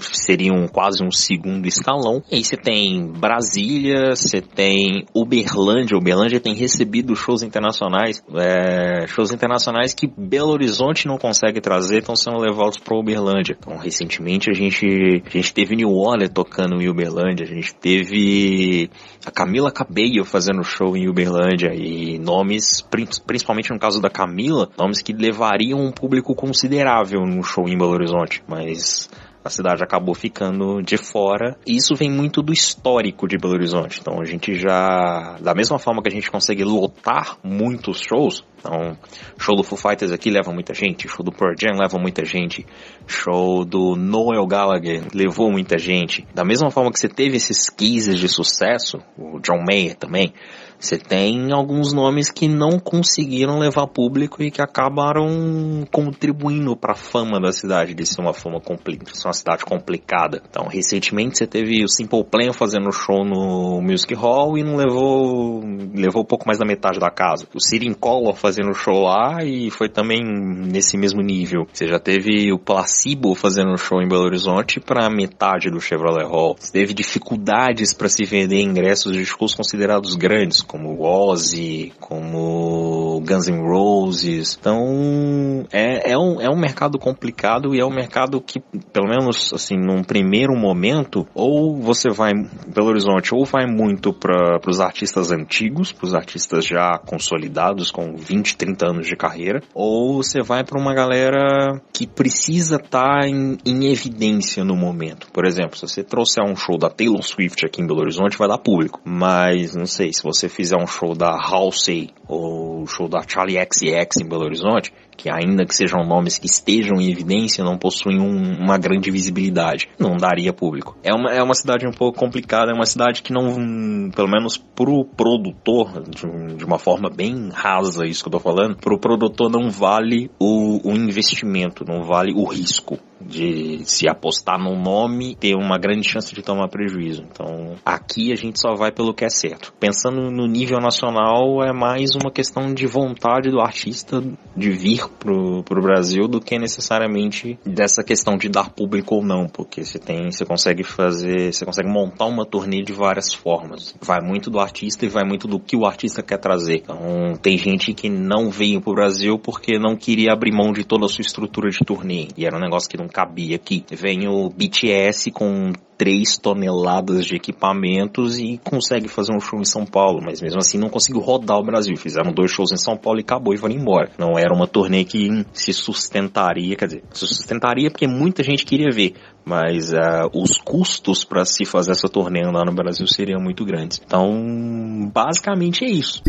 [0.00, 2.20] seriam quase um segundo escalão.
[2.28, 9.32] E aí você tem Brasília, você tem Uberlândia, Uberlândia tem recebido shows internacionais, é, shows
[9.32, 13.56] internacionais que Belo Horizonte não consegue trazer, estão sendo levados para Uberlândia.
[13.56, 18.90] Então, recentemente a gente, a gente teve New Orleans tocando em Uberlândia, a gente teve
[19.26, 24.68] a Camila Cabello fazendo show em Uberlândia e nomes, prin- principalmente no caso da Camila,
[24.78, 29.08] nomes que levariam um público considerável num show em Belo Horizonte, mas
[29.44, 31.56] a cidade acabou ficando de fora.
[31.66, 34.00] E isso vem muito do histórico de Belo Horizonte.
[34.00, 38.96] Então a gente já, da mesma forma que a gente consegue lotar muitos shows, então
[39.38, 42.64] show do Foo Fighters aqui leva muita gente, show do Pearl Jam leva muita gente,
[43.06, 46.26] show do Noel Gallagher levou muita gente.
[46.34, 50.32] Da mesma forma que você teve esses cases de sucesso, o John Mayer também,
[50.78, 56.96] você tem alguns nomes que não conseguiram levar público e que acabaram contribuindo para a
[56.96, 60.42] fama da cidade de ser uma fama complicada, ser uma cidade complicada.
[60.48, 65.62] Então, recentemente você teve o Simple Plan fazendo show no Music Hall e não levou
[65.94, 67.46] levou pouco mais da metade da casa.
[67.54, 71.66] O Sirin Collor fazendo show lá e foi também nesse mesmo nível.
[71.72, 76.56] Você já teve o Placebo fazendo show em Belo Horizonte para metade do Chevrolet Hall.
[76.58, 83.48] Você teve dificuldades para se vender ingressos de shows considerados grandes, como Ozzy, como Guns
[83.48, 84.56] N' Roses.
[84.58, 88.60] Então, é, é, um, é um mercado complicado e é um mercado que,
[88.92, 92.32] pelo menos, assim, num primeiro momento, ou você vai,
[92.66, 98.14] Belo Horizonte, ou vai muito para os artistas antigos, para os artistas já consolidados, com
[98.16, 103.28] 20, 30 anos de carreira, ou você vai para uma galera que precisa estar tá
[103.28, 105.28] em, em evidência no momento.
[105.32, 108.48] Por exemplo, se você trouxer um show da Taylor Swift aqui em Belo Horizonte, vai
[108.48, 109.00] dar público.
[109.04, 114.22] Mas, não sei, se você fizer um show da Halsey o show da Charlie XX
[114.22, 118.62] em Belo Horizonte, que ainda que sejam nomes que estejam em evidência, não possuem um,
[118.62, 119.88] uma grande visibilidade.
[119.98, 120.96] Não daria público.
[121.02, 124.56] É uma, é uma cidade um pouco complicada, é uma cidade que não, pelo menos
[124.56, 129.50] pro produtor, de, de uma forma bem rasa isso que eu tô falando, pro produtor
[129.50, 135.54] não vale o, o investimento, não vale o risco de se apostar num nome, ter
[135.54, 137.24] uma grande chance de tomar prejuízo.
[137.30, 139.72] Então, aqui a gente só vai pelo que é certo.
[139.80, 144.22] Pensando no nível nacional, é mais uma questão de vontade do artista
[144.56, 149.46] de vir pro, pro Brasil do que necessariamente dessa questão de dar público ou não,
[149.46, 153.94] porque você tem, você consegue fazer, você consegue montar uma turnê de várias formas.
[154.00, 156.76] Vai muito do artista e vai muito do que o artista quer trazer.
[156.76, 161.04] Então, tem gente que não veio pro Brasil porque não queria abrir mão de toda
[161.04, 162.28] a sua estrutura de turnê.
[162.36, 163.84] E era um negócio que não cabia aqui.
[163.90, 169.84] Vem o BTS com 3 toneladas de equipamentos e consegue fazer um show em São
[169.84, 171.96] Paulo, mas mesmo assim não conseguiu rodar o Brasil.
[171.96, 174.10] Fizeram dois shows em São Paulo e acabou e foram embora.
[174.18, 178.90] Não era uma turnê que se sustentaria, quer dizer, se sustentaria porque muita gente queria
[178.90, 183.64] ver, mas uh, os custos para se fazer essa turnê lá no Brasil seriam muito
[183.64, 184.00] grandes.
[184.04, 186.22] Então, basicamente é isso.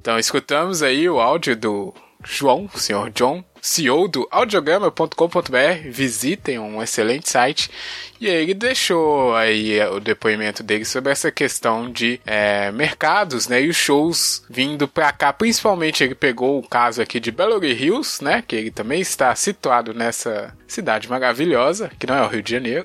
[0.00, 5.90] Então, escutamos aí o áudio do João, o senhor John, CEO do audiograma.com.br.
[5.90, 7.68] Visitem um excelente site.
[8.20, 13.60] E ele deixou aí é, o depoimento dele sobre essa questão de é, mercados, né?
[13.60, 15.32] E os shows vindo para cá.
[15.32, 18.42] Principalmente ele pegou o caso aqui de Belo Hills, né?
[18.46, 22.84] Que ele também está situado nessa cidade maravilhosa, que não é o Rio de Janeiro.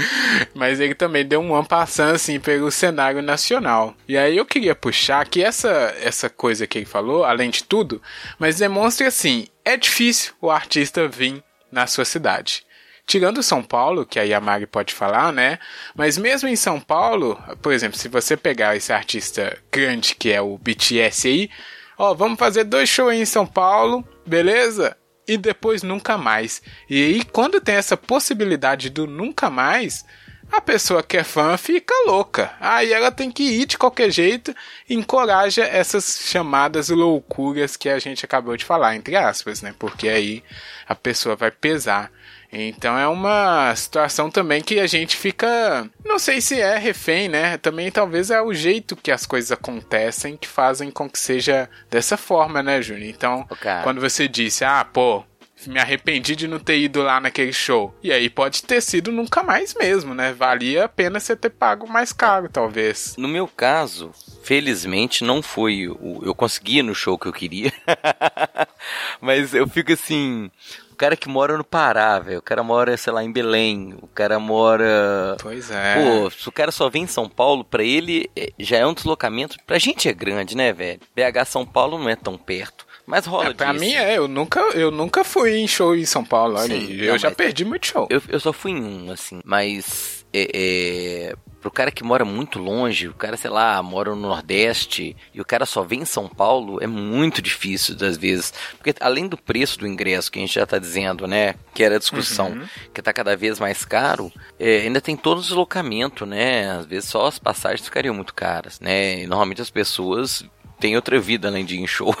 [0.54, 3.94] Mas ele também deu um ampassando assim pelo cenário nacional.
[4.08, 8.00] E aí eu queria puxar que essa, essa coisa que ele falou, além de tudo,
[8.38, 12.64] mas demonstra assim, é difícil o artista vir na sua cidade.
[13.06, 15.58] Tirando São Paulo, que aí a Mari pode falar, né?
[15.94, 20.40] Mas mesmo em São Paulo, por exemplo, se você pegar esse artista grande que é
[20.40, 21.50] o BTS aí,
[21.98, 24.96] ó, vamos fazer dois shows em São Paulo, beleza?
[25.26, 26.62] E depois nunca mais.
[26.88, 30.04] E aí, quando tem essa possibilidade do nunca mais,
[30.52, 32.52] a pessoa que é fã fica louca.
[32.60, 34.54] Aí ela tem que ir de qualquer jeito
[34.88, 39.74] e encoraja essas chamadas loucuras que a gente acabou de falar, entre aspas, né?
[39.78, 40.44] Porque aí
[40.86, 42.12] a pessoa vai pesar.
[42.52, 45.88] Então é uma situação também que a gente fica.
[46.04, 47.56] Não sei se é refém, né?
[47.56, 52.18] Também talvez é o jeito que as coisas acontecem que fazem com que seja dessa
[52.18, 53.08] forma, né, Júnior?
[53.08, 53.80] Então, okay.
[53.82, 55.24] quando você disse, ah, pô,
[55.66, 57.94] me arrependi de não ter ido lá naquele show.
[58.02, 60.32] E aí pode ter sido nunca mais mesmo, né?
[60.32, 63.14] Valia a pena você ter pago mais caro, talvez.
[63.16, 67.72] No meu caso, felizmente não foi o eu consegui no show que eu queria.
[69.20, 70.50] Mas eu fico assim,
[70.90, 72.38] o cara que mora no Pará, velho.
[72.38, 73.96] O cara mora, sei lá, em Belém.
[74.00, 75.36] O cara mora.
[75.40, 75.94] Pois é.
[75.96, 78.94] Pô, se o cara só vem em São Paulo, pra ele é, já é um
[78.94, 79.56] deslocamento.
[79.66, 81.00] Pra gente é grande, né, velho?
[81.14, 82.86] BH São Paulo não é tão perto.
[83.06, 83.84] Mas rola é, Pra disso.
[83.84, 87.12] mim é, eu nunca, eu nunca fui em show em São Paulo, olha, Sim, eu
[87.12, 88.06] não, já perdi muito show.
[88.10, 92.58] Eu, eu só fui em um, assim, mas é, é, pro cara que mora muito
[92.58, 96.28] longe, o cara, sei lá, mora no Nordeste e o cara só vem em São
[96.28, 98.52] Paulo, é muito difícil das vezes.
[98.76, 101.96] Porque além do preço do ingresso, que a gente já tá dizendo, né, que era
[101.96, 102.66] a discussão, uhum.
[102.92, 106.70] que tá cada vez mais caro, é, ainda tem todo o deslocamento, né?
[106.70, 109.22] Às vezes só as passagens ficariam muito caras, né?
[109.22, 110.44] E normalmente as pessoas
[110.82, 112.12] tem outra vida além de ir em show.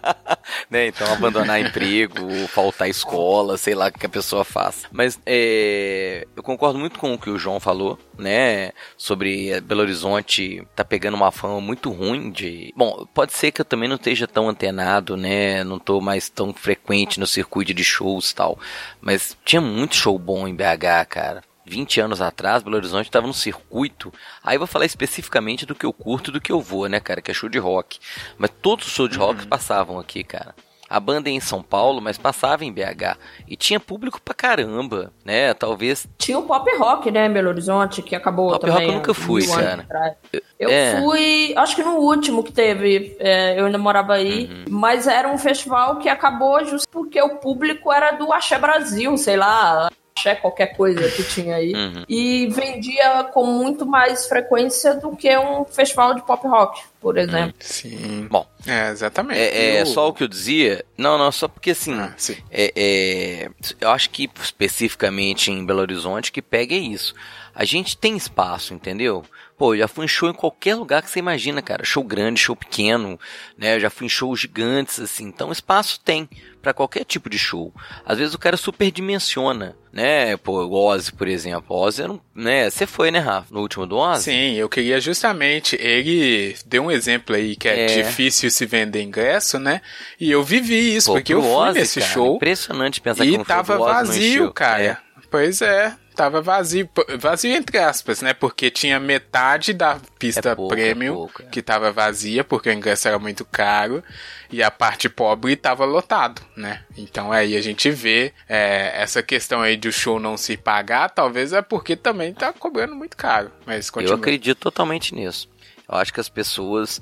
[0.70, 0.86] né?
[0.86, 4.86] Então, abandonar emprego, faltar escola, sei lá o que a pessoa faz.
[4.90, 8.72] Mas é, eu concordo muito com o que o João falou, né?
[8.96, 12.72] Sobre Belo Horizonte tá pegando uma fama muito ruim de.
[12.74, 15.62] Bom, pode ser que eu também não esteja tão antenado, né?
[15.62, 18.58] Não tô mais tão frequente no circuito de shows e tal.
[19.02, 21.47] Mas tinha muito show bom em BH, cara.
[21.68, 24.12] 20 anos atrás, Belo Horizonte estava no circuito.
[24.42, 26.98] Aí eu vou falar especificamente do que eu curto e do que eu vou, né,
[26.98, 27.20] cara?
[27.20, 27.98] Que é show de rock.
[28.36, 29.48] Mas todos os shows de rock uhum.
[29.48, 30.54] passavam aqui, cara.
[30.88, 33.18] A banda é em São Paulo, mas passava em BH.
[33.46, 35.52] E tinha público pra caramba, né?
[35.52, 36.08] Talvez.
[36.16, 38.74] Tinha o pop rock, né, Belo Horizonte, que acabou pop também.
[38.74, 40.16] Pop rock eu nunca fui, cara.
[40.32, 40.98] Eu, eu é.
[40.98, 44.64] fui, acho que no último que teve, é, eu ainda morava aí, uhum.
[44.70, 49.36] mas era um festival que acabou justo porque o público era do Axé Brasil, sei
[49.36, 51.72] lá axé, qualquer coisa que tinha aí.
[51.72, 52.04] Uhum.
[52.08, 57.54] E vendia com muito mais frequência do que um festival de pop rock, por exemplo.
[57.60, 58.26] Sim.
[58.30, 59.38] Bom, É, exatamente.
[59.38, 60.84] É, é só o que eu dizia.
[60.96, 61.94] Não, não, só porque assim.
[61.94, 62.36] Ah, sim.
[62.50, 63.50] É, é,
[63.80, 67.14] eu acho que especificamente em Belo Horizonte que pega é isso.
[67.58, 69.24] A gente tem espaço, entendeu?
[69.58, 71.84] Pô, eu já fui em show em qualquer lugar que você imagina, cara.
[71.84, 73.18] Show grande, show pequeno,
[73.56, 73.74] né?
[73.74, 75.24] Eu já fui em shows gigantes, assim.
[75.24, 76.28] Então espaço tem
[76.62, 77.74] pra qualquer tipo de show.
[78.06, 80.36] Às vezes o cara superdimensiona, né?
[80.36, 81.76] Pô, o Ozzy, por exemplo.
[81.76, 82.70] O Ozzy era um, né?
[82.70, 83.52] Você foi, né, Rafa?
[83.52, 84.22] No último do Ozzy?
[84.24, 85.74] Sim, eu queria justamente.
[85.80, 88.02] Ele deu um exemplo aí que é, É.
[88.02, 89.80] difícil se vender ingresso, né?
[90.20, 93.36] E eu vivi isso, Pô, porque eu fui Ozzy, nesse cara, show Impressionante pensar que
[93.36, 94.82] um tava show do Ozzy vazio, cara.
[94.84, 94.96] É.
[95.30, 96.90] Pois é, tava vazio.
[97.16, 98.34] Vazio entre aspas, né?
[98.34, 101.46] Porque tinha metade da pista É pouco, é premium pouco, é.
[101.46, 104.02] que tava vazia, porque o ingresso era muito caro,
[104.50, 106.82] e a parte pobre tava lotado, né?
[106.96, 111.08] Então aí a gente vê é, essa questão aí de o show não se pagar,
[111.10, 113.52] talvez é porque também tá cobrando muito caro.
[113.64, 114.16] Mas Eu continua.
[114.16, 115.48] acredito totalmente nisso.
[115.88, 117.00] Eu acho que as pessoas.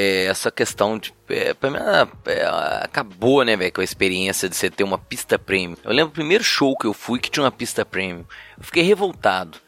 [0.00, 1.12] É, essa questão de.
[1.28, 4.96] É, pra mim, ela, é, acabou, né, velho, com a experiência de você ter uma
[4.96, 5.76] pista premium.
[5.82, 8.24] Eu lembro o primeiro show que eu fui que tinha uma pista premium.
[8.56, 9.58] Eu fiquei revoltado.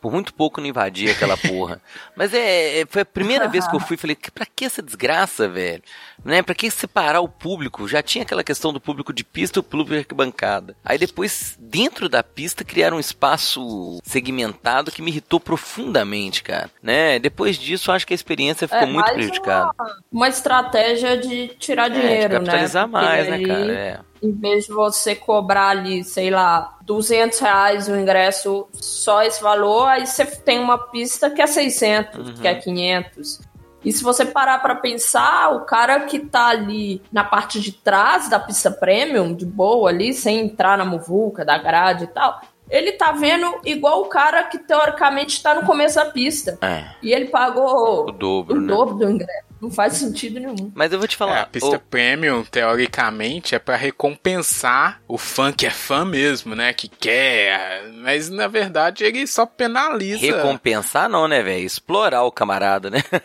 [0.00, 1.80] Por muito pouco não invadia aquela porra.
[2.14, 4.64] Mas é, é- foi a primeira vez que eu fui e falei, "Que- pra que
[4.64, 5.82] essa desgraça, velho?
[6.24, 6.42] Né?
[6.42, 7.86] Pra que separar o público?
[7.88, 10.76] Já tinha aquela questão do público de pista e o público de arquibancada.
[10.84, 16.70] Aí depois, dentro da pista, criaram um espaço segmentado que me irritou profundamente, cara.
[16.82, 17.18] Né?
[17.18, 19.70] Depois disso, acho que a experiência ficou É, muito prejudicada.
[20.10, 22.92] Uma estratégia de tirar É, de dinheiro, capitalizar né?
[22.92, 23.72] mais, Porque né, aí, cara?
[23.72, 24.00] É.
[24.22, 29.86] Em vez de você cobrar ali, sei lá, 200 reais o ingresso, só esse valor,
[29.86, 32.34] aí você tem uma pista que é 600, Uhum.
[32.34, 33.40] que é 500.
[33.84, 38.28] E se você parar pra pensar, o cara que tá ali na parte de trás
[38.28, 42.92] da pista premium, de boa ali, sem entrar na muvuca, da grade e tal, ele
[42.92, 46.58] tá vendo igual o cara que teoricamente tá no começo da pista.
[46.62, 48.66] É, E ele pagou o dobro, o né?
[48.66, 49.48] dobro do ingresso.
[49.60, 50.70] Não faz sentido nenhum.
[50.72, 51.40] Mas eu vou te É, falar.
[51.40, 56.72] a pista ô, premium, teoricamente, é pra recompensar o fã que é fã mesmo, né?
[56.72, 57.88] Que quer.
[57.94, 60.20] Mas na verdade ele só penaliza.
[60.24, 61.64] recompensar não, né, velho?
[61.64, 63.02] Explorar o camarada, né?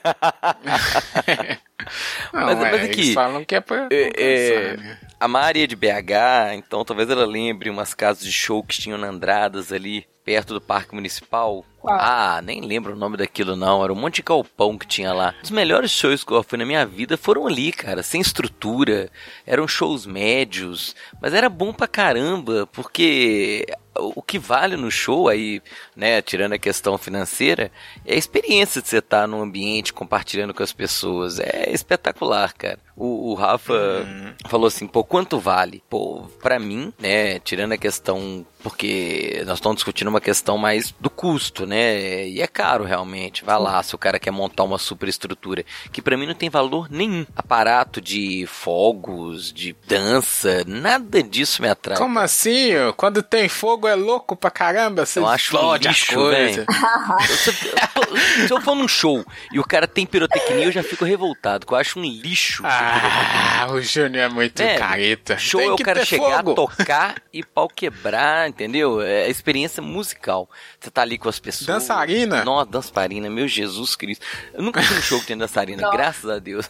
[2.34, 4.98] Não, Mas- é, mas aqui, eles falam que é pra É, é, né?
[5.24, 8.98] A Maria é de BH, então talvez ela lembre umas casas de show que tinham
[8.98, 11.64] na Andradas ali, perto do Parque Municipal.
[11.80, 11.98] Qual?
[11.98, 15.34] Ah, nem lembro o nome daquilo não, era um monte de galpão que tinha lá.
[15.42, 19.10] Os melhores shows que eu fui na minha vida foram ali, cara, sem estrutura,
[19.48, 25.62] eram shows médios, mas era bom pra caramba, porque o que vale no show aí,
[25.96, 27.72] né, tirando a questão financeira,
[28.06, 31.40] é a experiência de você estar num ambiente compartilhando com as pessoas.
[31.40, 32.80] É espetacular, cara.
[32.96, 33.74] O, o Rafa
[34.48, 35.84] falou assim, pô, quanto vale?
[35.90, 41.10] Pô, pra mim, né, tirando a questão, porque nós estamos discutindo uma questão mais do
[41.10, 43.44] custo, né, e é caro realmente.
[43.44, 46.88] Vai lá, se o cara quer montar uma superestrutura, que pra mim não tem valor
[46.92, 47.26] nenhum.
[47.36, 51.98] Aparato de fogos, de dança, nada disso me atrai.
[51.98, 52.74] Como assim?
[52.96, 55.06] Quando tem fogo é louco pra caramba?
[55.06, 56.66] Você Eu acho um lixo, coisa.
[57.28, 61.04] Se eu, se eu for num show e o cara tem pirotecnia, eu já fico
[61.04, 62.64] revoltado, que eu acho um lixo.
[62.66, 62.83] Ah,
[63.72, 65.38] o Júnior é muito É, careta.
[65.38, 66.54] Show tem é o que cara ter chegar, fogo.
[66.56, 69.02] tocar e pau quebrar, entendeu?
[69.02, 70.50] É a experiência musical.
[70.80, 71.68] Você tá ali com as pessoas.
[71.68, 72.44] Dançarina?
[72.44, 74.26] Nossa, dançarina, meu Jesus Cristo.
[74.54, 75.92] Eu nunca fui num show que tem dançarina, Não.
[75.92, 76.70] graças a Deus.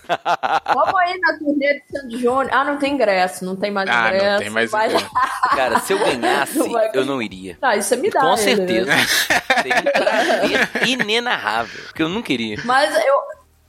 [0.74, 2.50] Vamos aí na turnê de Sandy Júnior.
[2.52, 4.42] Ah, não tem ingresso, não tem mais Ah, não ingresso.
[4.42, 5.10] tem mais vai- ingresso.
[5.56, 7.58] Cara, se eu ganhasse, Não vai- eu não iria.
[7.62, 8.20] Não, isso é me dá.
[8.22, 8.86] Com ainda, certeza.
[8.96, 9.06] né?
[9.06, 11.84] Seria um prazer inenarrável.
[11.86, 12.58] Porque eu não queria.
[12.66, 13.16] Mas eu,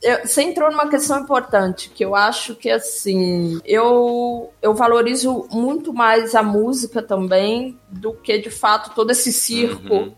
[0.04, 5.92] eu- você entrou numa questão importante, que eu acho que assim, eu, eu valorizo muito
[5.92, 10.14] mais a música também do que de fato todo esse circo Uhum.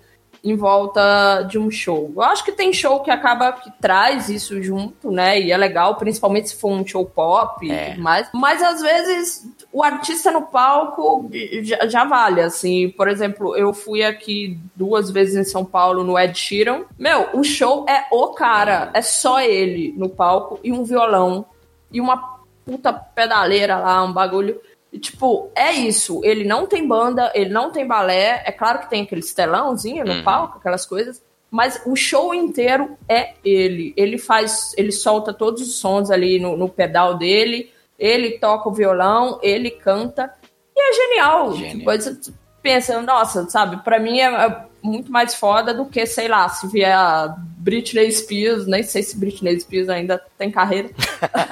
[0.47, 2.13] Em volta de um show.
[2.15, 5.41] Eu acho que tem show que acaba que traz isso junto, né?
[5.41, 7.75] E é legal, principalmente se for um show pop É.
[7.75, 8.29] e tudo mais.
[8.33, 11.29] Mas às vezes o artista no palco
[11.63, 12.89] já, já vale, assim.
[12.91, 16.85] Por exemplo, eu fui aqui duas vezes em São Paulo no Ed Sheeran.
[16.97, 21.45] Meu, o show é o cara, é só ele no palco e um violão
[21.91, 24.61] e uma puta pedaleira lá, um bagulho.
[24.93, 26.21] E, tipo, é isso.
[26.25, 28.43] Ele não tem banda, ele não tem balé.
[28.47, 30.23] É claro que tem aquele estelãozinho no Uhum.
[30.23, 31.23] palco, aquelas coisas.
[31.51, 33.93] Mas o show inteiro é ele.
[33.97, 37.71] Ele faz, ele solta todos os sons ali no, no pedal dele.
[37.99, 40.33] Ele toca o violão, ele canta.
[40.75, 41.53] E é genial.
[41.55, 41.77] Genial.
[41.79, 42.33] Depois você
[42.63, 43.79] pensa, nossa, sabe?
[43.85, 48.13] Pra mim é é muito mais foda do que, sei lá, se vier a Britney
[48.13, 50.89] Spears, nem sei se Britney Spears ainda tem carreira.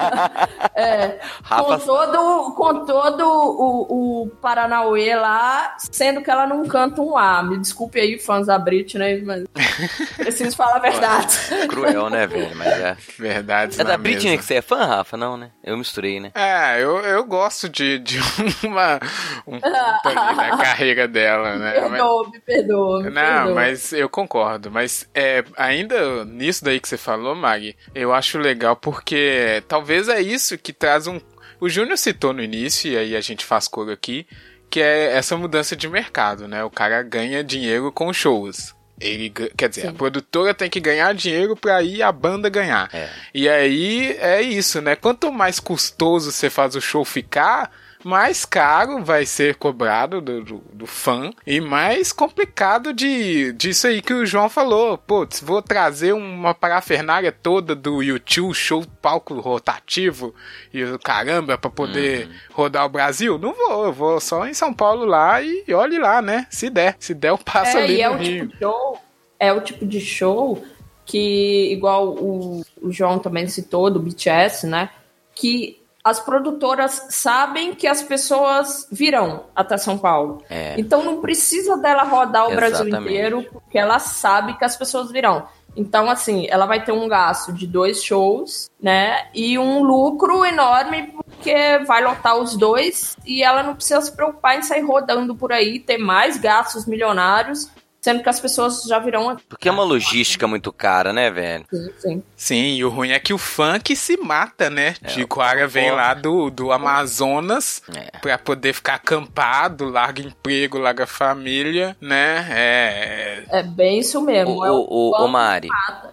[0.73, 7.17] é, com todo, com todo o, o Paranauê lá, sendo que ela não canta um
[7.17, 7.43] A.
[7.43, 9.43] Me desculpe aí, fãs da Britney, mas
[10.15, 11.37] preciso falar a verdade.
[11.67, 12.55] Cruel, né, velho?
[12.55, 12.97] Mas é.
[13.19, 13.81] Verdade.
[13.81, 14.37] É da Britney mesma.
[14.37, 15.17] que você é fã, Rafa?
[15.17, 15.51] Não, né?
[15.61, 16.31] Eu misturei, né?
[16.33, 18.19] É, eu, eu gosto de, de
[18.63, 19.01] uma.
[19.45, 21.73] Um ponto na carreira dela, né?
[21.73, 22.31] Me perdoa, mas...
[22.31, 23.03] me perdoa.
[23.03, 23.55] Me não, perdoa.
[23.55, 24.71] mas eu concordo.
[24.71, 30.21] Mas é, ainda nisso daí que você falou, Mag, eu acho legal porque talvez é
[30.21, 31.19] isso que traz um.
[31.59, 34.27] O Júnior citou no início, e aí a gente faz coro aqui,
[34.69, 36.63] que é essa mudança de mercado, né?
[36.63, 38.75] O cara ganha dinheiro com shows.
[38.99, 39.87] Ele, quer dizer, Sim.
[39.89, 42.89] a produtora tem que ganhar dinheiro para ir a banda ganhar.
[42.93, 43.09] É.
[43.33, 44.95] E aí é isso, né?
[44.95, 47.71] Quanto mais custoso você faz o show ficar,
[48.05, 53.99] mais caro vai ser cobrado do, do, do, fã e mais complicado de disso aí
[53.99, 54.95] que o João falou.
[54.95, 60.35] Putz, vou trazer uma parafernália toda do YouTube, show palco rotativo
[60.71, 62.33] e o caramba para poder uhum.
[62.51, 63.39] rodar o Brasil?
[63.39, 66.45] Não vou, eu vou só em São Paulo lá e, e olhe lá, né?
[66.51, 68.47] Se der, se der eu passo é, ali e é no o Rio.
[68.47, 69.01] Tipo de show,
[69.39, 70.63] é o tipo de show
[71.07, 74.91] que, igual o, o João também citou, do BTS, né?
[75.33, 80.43] Que as produtoras sabem que as pessoas virão até São Paulo.
[80.47, 80.75] É.
[80.77, 82.91] Então não precisa dela rodar o Exatamente.
[82.91, 85.47] Brasil inteiro, porque ela sabe que as pessoas virão.
[85.75, 89.27] Então, assim, ela vai ter um gasto de dois shows, né?
[89.33, 94.57] E um lucro enorme, porque vai lotar os dois e ela não precisa se preocupar
[94.57, 97.69] em sair rodando por aí, ter mais gastos milionários
[98.05, 99.35] sendo que as pessoas já virão.
[99.49, 101.65] Porque é uma logística muito cara, né, velho?
[101.67, 102.23] Sim, sim.
[102.35, 104.93] Sim, e o ruim é que o funk se mata, né?
[105.01, 108.19] É, Tico Ara vem lá do, do Amazonas é.
[108.19, 112.47] pra poder ficar acampado, larga emprego, larga família, né?
[112.51, 113.43] É.
[113.49, 114.59] É bem isso mesmo.
[114.59, 115.69] O, é o, o, o Mari,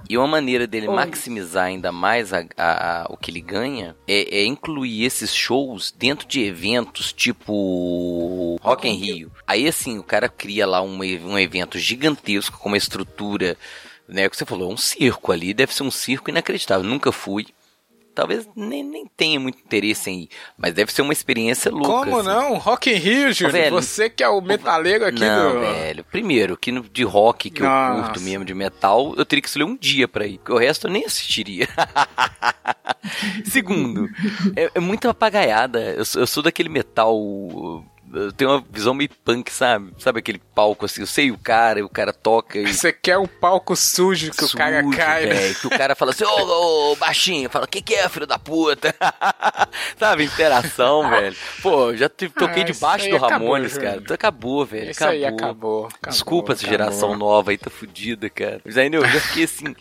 [0.08, 0.94] e uma maneira dele Oi.
[0.94, 5.94] maximizar ainda mais a, a, a, o que ele ganha é, é, incluir esses shows
[5.96, 9.32] dentro de eventos tipo Rock in Rio.
[9.46, 13.56] Aí assim, o cara cria lá um, um evento gigantesco, com uma estrutura,
[14.08, 14.26] né?
[14.26, 16.84] O que você falou, um circo ali, deve ser um circo inacreditável.
[16.84, 17.46] Nunca fui.
[18.14, 22.10] Talvez nem, nem tenha muito interesse em ir, mas deve ser uma experiência louca.
[22.10, 22.28] Como assim.
[22.28, 22.58] não?
[22.58, 23.52] Rock in Rio, Júlio.
[23.52, 25.60] Velho, você que é o metaleiro aqui não, do...
[25.60, 26.04] velho.
[26.04, 27.98] Primeiro, que de rock que Nossa.
[27.98, 30.58] eu curto mesmo, de metal, eu teria que escolher um dia para ir, porque o
[30.58, 31.66] resto eu nem assistiria.
[33.46, 34.06] Segundo,
[34.54, 35.80] é, é muita apagaiada.
[35.80, 37.16] Eu, eu sou daquele metal
[38.12, 39.92] eu tenho uma visão meio punk, sabe?
[39.98, 42.72] Sabe aquele palco assim, eu sei o cara, e o cara toca e...
[42.72, 45.54] Você quer o um palco sujo que sujo, o cara cai, né?
[45.54, 48.94] Que o cara fala assim, ô, baixinho, fala, o que que é, filho da puta?
[49.98, 51.36] sabe, interação, velho.
[51.62, 54.02] Pô, já toquei ah, debaixo do Ramones, acabou, cara.
[54.02, 55.16] Então acabou, velho, isso acabou.
[55.16, 56.10] Aí acabou, acabou.
[56.10, 58.60] Desculpa essa geração nova aí, tá fudida, cara.
[58.64, 59.74] Mas ainda eu já fiquei assim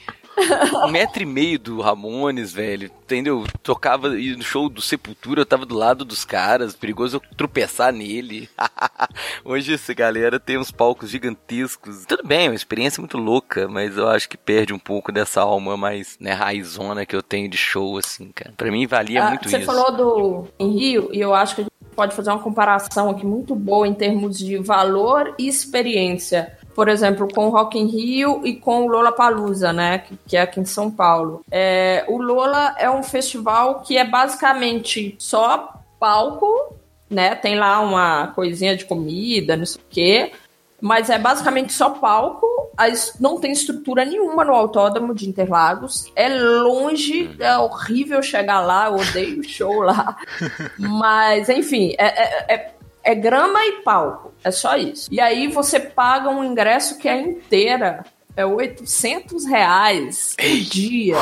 [0.85, 2.91] um metro e meio do Ramones, velho.
[3.03, 3.45] Entendeu?
[3.61, 8.49] Tocava no show do Sepultura, eu tava do lado dos caras, perigoso eu tropeçar nele.
[9.43, 12.05] Hoje essa galera tem uns palcos gigantescos.
[12.05, 15.41] Tudo bem, é uma experiência muito louca, mas eu acho que perde um pouco dessa
[15.41, 18.53] alma mais, né, raizona que eu tenho de show, assim, cara.
[18.55, 19.65] Pra mim valia ah, muito você isso.
[19.65, 23.09] Você falou do em Rio, e eu acho que a gente pode fazer uma comparação
[23.09, 27.87] aqui muito boa em termos de valor e experiência por exemplo, com o Rock in
[27.87, 31.43] Rio e com o Lola Palusa, né, que, que, é aqui em São Paulo.
[31.51, 36.75] É, o Lola é um festival que é basicamente só palco,
[37.09, 40.31] né, tem lá uma coisinha de comida, não sei o quê,
[40.79, 42.47] mas é basicamente só palco,
[43.19, 48.95] não tem estrutura nenhuma no autódromo de Interlagos, é longe, é horrível chegar lá, eu
[48.95, 50.17] odeio o show lá,
[50.79, 52.71] mas enfim, é, é, é
[53.03, 54.33] é grama e palco.
[54.43, 55.09] É só isso.
[55.11, 58.05] E aí você paga um ingresso que é inteira.
[58.35, 61.17] É 800 reais por dia.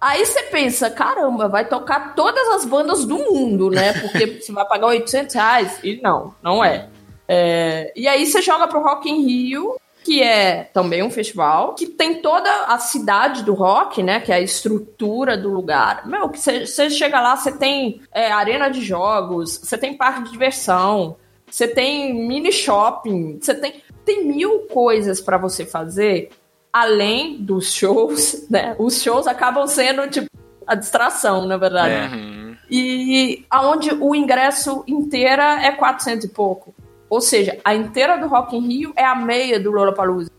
[0.00, 3.92] Aí você pensa, caramba, vai tocar todas as bandas do mundo, né?
[3.92, 5.78] Porque você vai pagar 800 reais.
[5.82, 6.88] E não, não é.
[7.26, 7.92] é.
[7.94, 12.22] E aí você joga pro Rock in Rio, que é também um festival, que tem
[12.22, 14.20] toda a cidade do rock, né?
[14.20, 16.06] Que é a estrutura do lugar.
[16.06, 20.32] Meu, que você chega lá, você tem é, arena de jogos, você tem parque de
[20.32, 21.16] diversão,
[21.50, 26.30] você tem mini shopping, você tem, tem mil coisas para você fazer
[26.72, 28.74] além dos shows, né?
[28.78, 30.28] Os shows acabam sendo, tipo,
[30.66, 32.14] a distração, na verdade.
[32.14, 32.56] Uhum.
[32.70, 36.74] E aonde o ingresso inteira é 400 e pouco.
[37.08, 40.30] Ou seja, a inteira do Rock in Rio é a meia do Lollapalooza.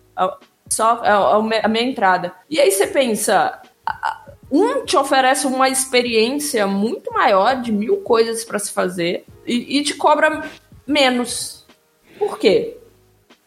[0.69, 2.33] Só a meia entrada.
[2.49, 3.59] E aí você pensa,
[4.51, 9.83] um te oferece uma experiência muito maior de mil coisas para se fazer e, e,
[9.83, 10.43] te cobra
[10.85, 11.65] menos.
[12.17, 12.78] Por quê?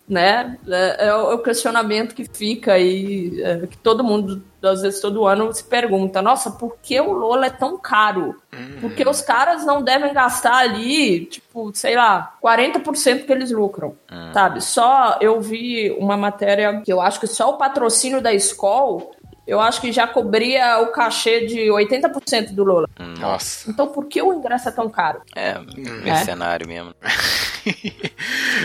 [0.08, 0.58] Né?
[0.68, 5.52] É, é o questionamento que fica aí, é, que todo mundo, às vezes todo ano,
[5.52, 8.36] se pergunta: nossa, por que o Lola é tão caro?
[8.80, 13.96] Porque os caras não devem gastar ali, tipo, sei lá, 40% que eles lucram,
[14.32, 14.60] sabe?
[14.60, 19.02] Só eu vi uma matéria que eu acho que só o patrocínio da escola.
[19.46, 22.88] Eu acho que já cobria o cachê de 80% do Lola.
[23.18, 23.68] Nossa.
[23.70, 25.20] Então por que o ingresso é tão caro?
[25.34, 25.58] É,
[26.02, 26.94] mercenário mesmo.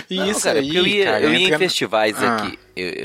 [0.10, 2.36] E Não, isso cara, aí, porque eu ia, cara, eu ia entra- em festivais Ah.
[2.38, 2.60] aqui,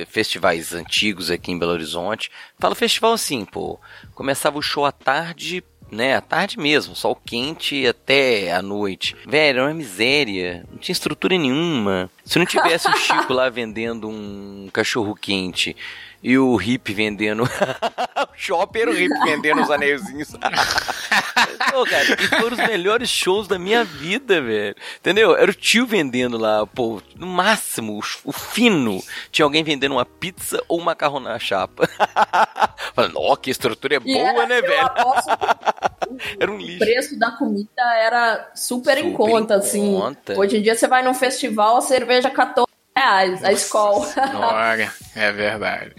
[0.09, 2.31] festivais antigos aqui em Belo Horizonte.
[2.59, 3.79] Fala festival assim, pô.
[4.15, 6.15] Começava o show à tarde, né?
[6.17, 9.15] À tarde mesmo, sol quente até a noite.
[9.27, 10.65] Velho, era uma miséria.
[10.71, 12.11] Não tinha estrutura nenhuma.
[12.25, 15.77] Se não tivesse o Chico lá vendendo um cachorro quente
[16.23, 17.43] e o Hip vendendo.
[18.23, 20.33] o shopping era o Hip vendendo os anelzinhos.
[21.71, 24.75] Pô, cara, e foram os melhores shows da minha vida, velho.
[24.99, 25.35] Entendeu?
[25.37, 29.03] Era o tio vendendo lá, pô, no máximo, o, o fino.
[29.31, 31.89] Tinha alguém vendendo uma pizza ou um macarrão na chapa.
[32.95, 34.87] Falando, ó, que estrutura é E boa, era- né, eu velho?
[34.87, 36.79] aposto que Era um o lixo.
[36.79, 39.95] preço da comida era super, em Super conta, em assim.
[39.95, 40.39] conta.
[40.39, 42.67] Hoje em dia você vai num festival, a cerveja 14
[42.97, 44.07] reais, a escola.
[44.35, 45.93] Olha, é verdade.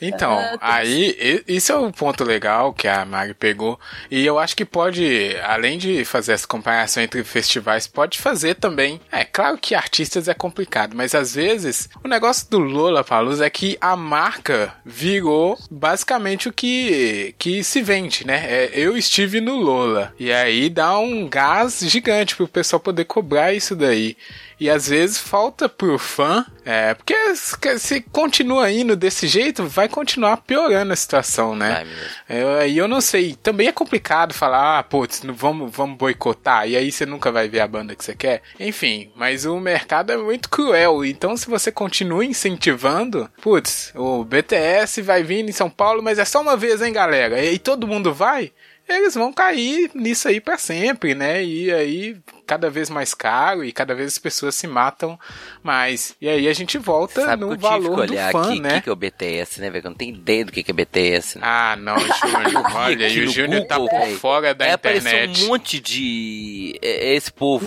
[0.00, 3.78] Então, É, aí, e- isso é um ponto legal que a Mari pegou.
[4.10, 9.00] E eu acho que pode, além de fazer essa comparação entre festivais, pode fazer também.
[9.10, 13.50] É claro que artistas é complicado, mas às vezes o negócio do Lola Palusa é
[13.50, 18.44] que a marca virou basicamente o que, que se vende, né?
[18.46, 20.12] É, eu estive no Lola.
[20.18, 24.16] E aí dá um gás gigante pro pessoal poder cobrar isso daí.
[24.58, 30.38] E às vezes falta pro fã, é, porque se- continua indo desse jeito, vai continuar
[30.38, 31.84] piorando a situação, né?
[31.84, 32.02] Mesmo.
[32.28, 36.68] Eu- Aí eu, não sei, também é complicado falar, ah, putz, não vamos, vamos boicotar,
[36.68, 38.42] e aí você nunca vai ver a banda que você quer.
[38.58, 45.02] Enfim, mas o mercado é muito cruel, então se você continua incentivando, putz, o BTS
[45.02, 47.40] vai vir em São Paulo, mas é só uma vez, hein, galera?
[47.42, 48.52] E aí todo mundo vai?
[48.88, 51.42] Eles vão cair nisso aí pra sempre, né?
[51.42, 52.16] E aí
[52.46, 55.18] cada vez mais caro e cada vez as pessoas se matam
[55.62, 56.14] mais.
[56.20, 58.42] E aí a gente volta Sabe no que eu tive que valor do olhar fã,
[58.42, 58.70] aqui o né?
[58.74, 59.86] que, que é o BTS, né, velho?
[59.86, 61.44] Eu não tenho ideia do que, que é BTS, né?
[61.46, 62.64] Ah, não, Júnior.
[62.74, 65.44] Olha, e o Júnior tá por fora da apareceu internet.
[65.44, 66.78] um monte de.
[66.82, 67.66] É, é esse povo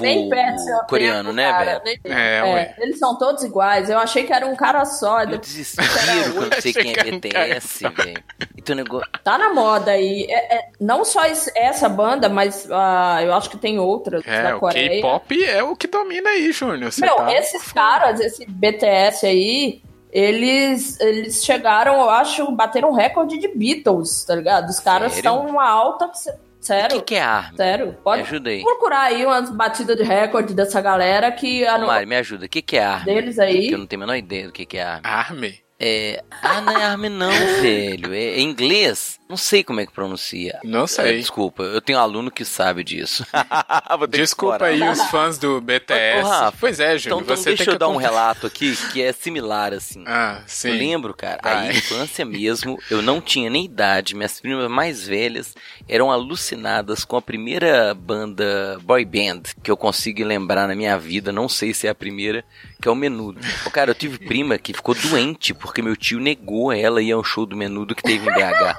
[0.88, 2.00] coreano, tempo, né, cara, velho?
[2.04, 2.76] É, ué.
[2.80, 3.90] eles são todos iguais.
[3.90, 5.22] Eu achei que era um cara só.
[5.24, 8.24] Eu desespero quando eu sei quem é um BTS, velho.
[8.58, 9.08] Então o negócio.
[9.24, 10.26] Tá na moda aí.
[10.30, 11.22] É- é- não só
[11.56, 14.90] essa banda, mas ah, eu acho que tem outras É, da o Coreia.
[15.02, 16.92] K-pop é o que domina aí, Júnior.
[16.92, 17.34] Você Meu, tá...
[17.34, 24.24] esses caras, esse BTS aí, eles, eles chegaram, eu acho, bateram um recorde de Beatles,
[24.26, 24.70] tá ligado?
[24.70, 26.06] Os caras estão numa alta.
[26.08, 26.12] O
[26.60, 26.98] Sério?
[26.98, 27.56] que, que é arma?
[27.56, 27.98] Sério?
[28.04, 28.62] Pode Me ajuda aí.
[28.64, 32.46] procurar aí umas batidas de recorde dessa galera que a Ô, Mari, me ajuda.
[32.46, 33.06] O que, que é arma?
[33.06, 33.60] deles aí.
[33.62, 35.02] Porque eu não tenho a menor ideia do que, que é arma.
[35.08, 35.60] Army?
[35.80, 36.24] É.
[36.42, 37.30] Ah, não é arma, não,
[37.62, 38.14] velho.
[38.14, 39.20] É, é inglês?
[39.30, 40.58] Não sei como é que pronuncia.
[40.64, 41.18] Não É, sei.
[41.18, 43.26] desculpa, eu tenho um aluno que sabe disso.
[44.10, 46.24] Desculpa aí os fãs do BTS.
[46.24, 47.22] Ô, Rafa, pois é, Então, Júnior.
[47.24, 50.04] então você deixa tem eu que dar um relato aqui que é similar, assim.
[50.08, 50.70] Ah, sim.
[50.70, 51.68] Eu lembro, cara, Vai.
[51.68, 55.54] a infância mesmo, eu não tinha nem idade, minhas primas mais velhas
[55.90, 61.32] eram alucinadas com a primeira banda boy band que eu consigo lembrar na minha vida,
[61.34, 62.46] não sei se é a primeira,
[62.82, 63.40] que é o Menudo.
[63.66, 67.24] Ô, cara, eu tive prima que ficou doente porque meu tio negou ela ir ao
[67.24, 68.76] show do Menudo que teve em BH.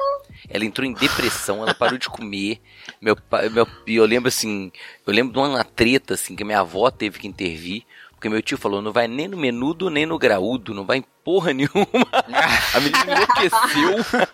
[0.49, 2.61] Ela entrou em depressão, ela parou de comer.
[3.01, 4.73] Meu pai, meu, eu lembro assim,
[5.07, 7.85] eu lembro de uma treta assim que minha avó teve que intervir.
[8.19, 11.05] Porque meu tio falou, não vai nem no menudo nem no graúdo, não vai em
[11.23, 11.71] porra nenhuma.
[12.75, 14.27] A menina enlouqueceu.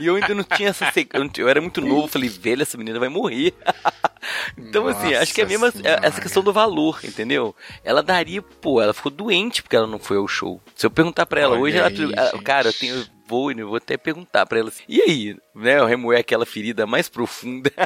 [0.00, 0.92] e eu ainda não tinha essa.
[1.36, 3.52] Eu, era muito novo, falei, velho, essa menina vai morrer.
[4.56, 6.00] então, assim, Nossa acho que é mesmo essa- Senhora.
[6.06, 7.52] essa questão do valor, entendeu?
[7.82, 10.60] Ela daria, pô, ela ficou doente porque ela não foi ao show.
[10.76, 12.42] Se eu perguntar pra ela Olha hoje, ela, aí, ela- gente.
[12.44, 13.04] cara, eu tenho.
[13.32, 15.78] Vou, eu vou até perguntar pra ela assim, e aí, né?
[15.78, 17.72] Eu remoer aquela ferida mais profunda.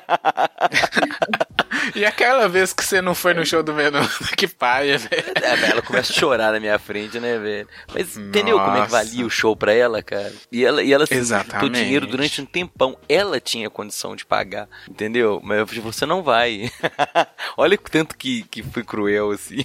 [1.95, 5.25] E aquela vez que você não foi no show do Menudo, que paia, velho.
[5.37, 7.69] É, velho, ela começa a chorar na minha frente, né, velho?
[7.95, 9.05] Mas entendeu como é que Nossa.
[9.05, 10.33] valia o show pra ela, cara?
[10.51, 11.75] E ela, e ela assim, Exatamente.
[11.75, 12.99] dinheiro durante um tempão.
[13.09, 15.41] Ela tinha condição de pagar, entendeu?
[15.45, 16.71] Mas eu falei, você não vai.
[17.57, 19.65] Olha o tanto que, que foi cruel, assim.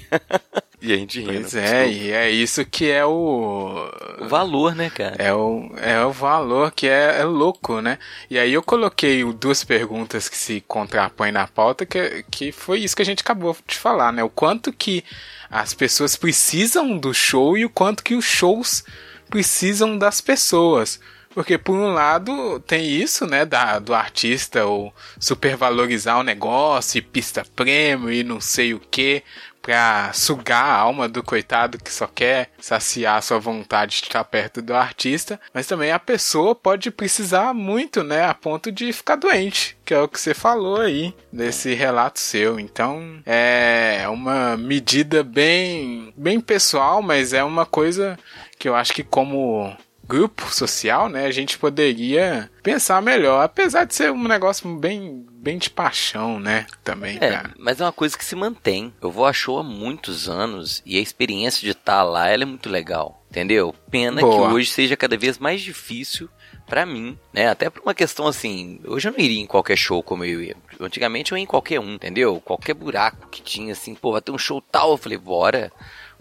[0.81, 1.41] E a gente rindo.
[1.41, 3.89] Pois é, e é isso que é o.
[4.19, 5.15] O valor, né, cara?
[5.19, 7.99] É o, é o valor que é, é louco, né?
[8.29, 12.95] E aí eu coloquei duas perguntas que se contrapõem na pauta, que, que foi isso
[12.95, 14.23] que a gente acabou de falar, né?
[14.23, 15.03] O quanto que
[15.49, 18.83] as pessoas precisam do show e o quanto que os shows
[19.29, 20.99] precisam das pessoas.
[21.33, 27.01] Porque por um lado tem isso, né, da, do artista ou supervalorizar o negócio e
[27.01, 29.23] pista prêmio e não sei o que.
[29.61, 34.61] Pra sugar a alma do coitado que só quer saciar sua vontade de estar perto
[34.61, 39.77] do artista, mas também a pessoa pode precisar muito, né, a ponto de ficar doente,
[39.85, 42.59] que é o que você falou aí nesse relato seu.
[42.59, 48.17] Então, é uma medida bem bem pessoal, mas é uma coisa
[48.57, 49.75] que eu acho que como
[50.11, 55.57] grupo social, né, a gente poderia pensar melhor, apesar de ser um negócio bem, bem
[55.57, 57.17] de paixão, né, também.
[57.19, 57.51] É, cara.
[57.57, 58.93] mas é uma coisa que se mantém.
[59.01, 62.45] Eu vou a show há muitos anos e a experiência de estar lá, ela é
[62.45, 63.73] muito legal, entendeu?
[63.89, 64.47] Pena Boa.
[64.49, 66.29] que hoje seja cada vez mais difícil
[66.67, 67.47] pra mim, né?
[67.47, 70.55] Até por uma questão assim, hoje eu não iria em qualquer show como eu ia.
[70.79, 72.39] Antigamente eu ia em qualquer um, entendeu?
[72.39, 75.71] Qualquer buraco que tinha assim, pô, vai ter um show tal, eu falei, bora.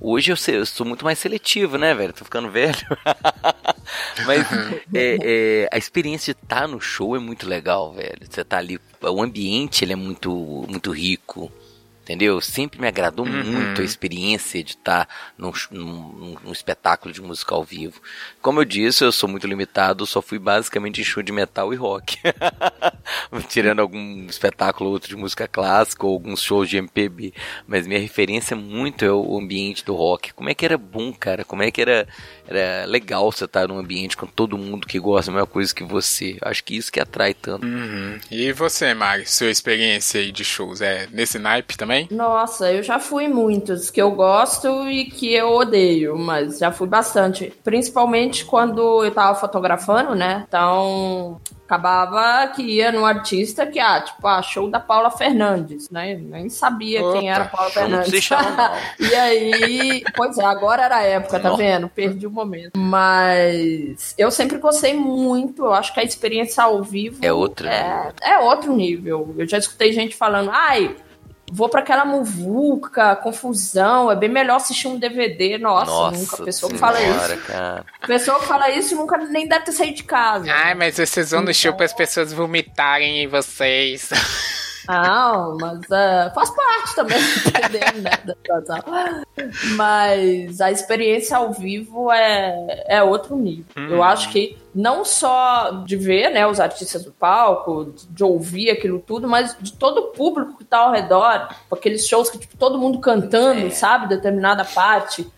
[0.00, 2.12] Hoje eu, sei- eu sou muito mais seletivo, né, velho?
[2.12, 2.74] Tô ficando velho.
[4.26, 4.46] Mas
[4.94, 8.18] é, é, a experiência de estar no show é muito legal, velho.
[8.28, 11.50] Você tá ali, o ambiente ele é muito, muito rico.
[12.10, 12.40] Entendeu?
[12.40, 13.32] Sempre me agradou Uhum.
[13.44, 15.08] muito a experiência de estar
[15.38, 18.00] num, num- num espetáculo de música ao vivo.
[18.42, 21.76] Como eu disse, eu sou muito limitado, só fui basicamente em show de metal e
[21.76, 22.18] rock.
[23.48, 27.32] Tirando algum espetáculo ou outro de música clássica ou alguns shows de MPB.
[27.66, 30.32] Mas minha referência muito é o ambiente do rock.
[30.32, 31.44] Como é que era bom, cara?
[31.44, 32.08] Como é que era,
[32.46, 35.84] era legal você estar num ambiente com todo mundo que gosta da mesma coisa que
[35.84, 36.36] você.
[36.42, 37.64] Acho que isso que atrai tanto.
[37.64, 38.18] Uhum.
[38.30, 41.99] E você, Mari, sua experiência aí de shows é nesse naipe também?
[42.10, 46.86] Nossa, eu já fui muitos que eu gosto e que eu odeio, mas já fui
[46.86, 47.52] bastante.
[47.64, 50.44] Principalmente quando eu tava fotografando, né?
[50.46, 51.40] Então,
[51.70, 56.14] acabava que ia num artista que, ah, tipo, ah, show da Paula Fernandes, né?
[56.16, 58.28] Nem sabia Opa, quem era a Paula Fernandes.
[58.98, 61.62] e aí, pois é, agora era a época, tá Nossa.
[61.62, 61.88] vendo?
[61.88, 62.72] Perdi o momento.
[62.76, 68.12] Mas eu sempre gostei muito, eu acho que a experiência ao vivo É outra, é,
[68.22, 69.32] é outro nível.
[69.38, 70.96] Eu já escutei gente falando, ai,
[71.50, 75.58] vou pra aquela muvuca, confusão, é bem melhor assistir um DVD.
[75.58, 76.42] Nossa, nunca.
[76.42, 77.36] A pessoa que fala isso.
[77.46, 77.84] cara.
[78.00, 80.50] A pessoa que fala isso nunca nem deve ter saído de casa.
[80.52, 84.10] Ai, mas vocês vão no show para as pessoas vomitarem em vocês.
[84.88, 89.22] Não, mas é, faz parte também, entendendo, né?
[89.76, 93.64] Mas a experiência ao vivo é, é outro nível.
[93.76, 99.00] Eu acho que não só de ver né, os artistas do palco, de ouvir aquilo
[99.00, 102.78] tudo, mas de todo o público que tá ao redor, aqueles shows que tipo, todo
[102.78, 105.30] mundo cantando, sabe, determinada parte.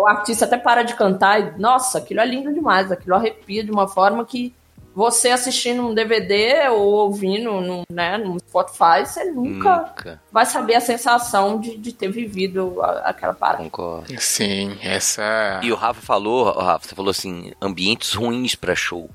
[0.00, 3.70] O artista até para de cantar e, nossa, aquilo é lindo demais, aquilo arrepia de
[3.70, 4.54] uma forma que
[4.96, 10.22] você assistindo um DVD ou ouvindo num, né, num Spotify, você nunca Nunca.
[10.32, 13.62] vai saber a sensação de, de ter vivido a- aquela parada.
[13.62, 14.06] Concordo.
[14.18, 15.60] Sim, essa.
[15.62, 19.10] E o Rafa falou, Rafa, você falou assim, ambientes ruins pra show,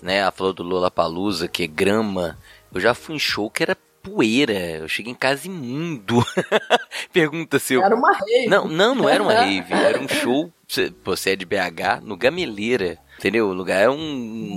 [0.00, 0.16] né?
[0.20, 2.38] Ela falou do Lollapalooza, que é grama.
[2.72, 3.76] Eu já fui em show que era
[4.10, 4.52] poeira.
[4.52, 6.24] Eu cheguei em casa imundo.
[7.12, 7.82] Pergunta se eu...
[7.82, 8.46] Era uma rave.
[8.48, 9.72] Não, não, não era uma rave.
[9.72, 10.92] Era um show, você-
[11.30, 12.98] é de BH, no Gameleira.
[13.18, 13.48] Entendeu?
[13.48, 13.96] O lugar é um...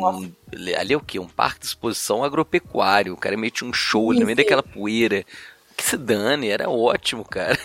[0.06, 0.32] um-
[0.78, 1.18] ali é o quê?
[1.20, 3.14] Um parque de exposição agropecuário.
[3.14, 4.44] O cara mete um show ali no meio Sim.
[4.44, 5.24] daquela poeira.
[5.76, 7.58] Que se dane, era ótimo, cara.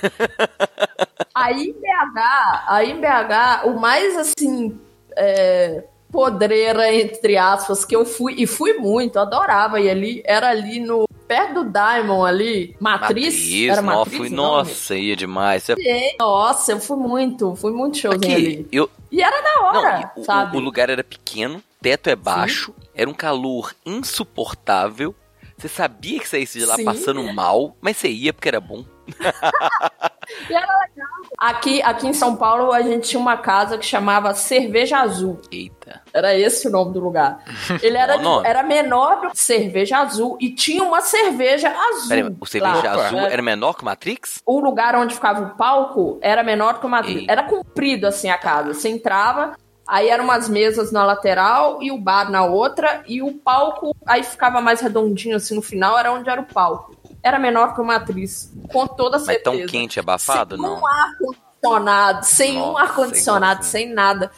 [1.34, 4.78] Aí em BH, aí em BH, o mais assim,
[5.16, 5.82] é,
[6.12, 11.04] podreira, entre aspas, que eu fui, e fui muito, adorava ir ali, era ali no.
[11.26, 13.50] Perto do Diamond ali, Matriz.
[13.70, 14.16] era não, Matriz?
[14.18, 14.68] fui, o nome?
[14.68, 15.62] nossa, ia demais.
[15.64, 18.68] Você- Nossa, eu fui muito, fui muito showzinho ali.
[18.70, 20.56] Eu, E era da hora, não, e o- sabe?
[20.56, 25.14] o, lugar era pequeno, teto é baixo, era um calor insuportável.
[25.56, 26.84] Você sabia que você ia de lá Sim.
[26.84, 28.84] passando mal, mas você ia porque era bom.
[30.48, 31.08] E era legal.
[31.38, 35.40] Aqui, aqui em São Paulo, a gente tinha uma casa que chamava Cerveja Azul.
[35.50, 36.02] Eita.
[36.12, 37.42] Era esse o nome do lugar.
[37.82, 42.08] Ele era, era menor do que cerveja azul e tinha uma cerveja azul.
[42.08, 43.06] Peraí, o cerveja lá.
[43.06, 43.32] azul É.
[43.32, 44.40] era menor que o Matrix?
[44.46, 47.04] O lugar onde ficava o palco era menor que uma.
[47.04, 47.26] Ei.
[47.28, 48.72] Era comprido assim a casa.
[48.72, 53.32] Você entrava, aí eram umas mesas na lateral e o bar na outra, e o
[53.34, 56.96] palco aí ficava mais redondinho assim no final, era onde era o palco.
[57.24, 59.56] Era menor que uma atriz, com toda Mas certeza.
[59.56, 60.78] tão quente, abafado, sem não?
[60.78, 63.86] um ar-condicionado, sem um Nossa, ar-condicionado, igualzinho.
[63.86, 64.30] sem nada.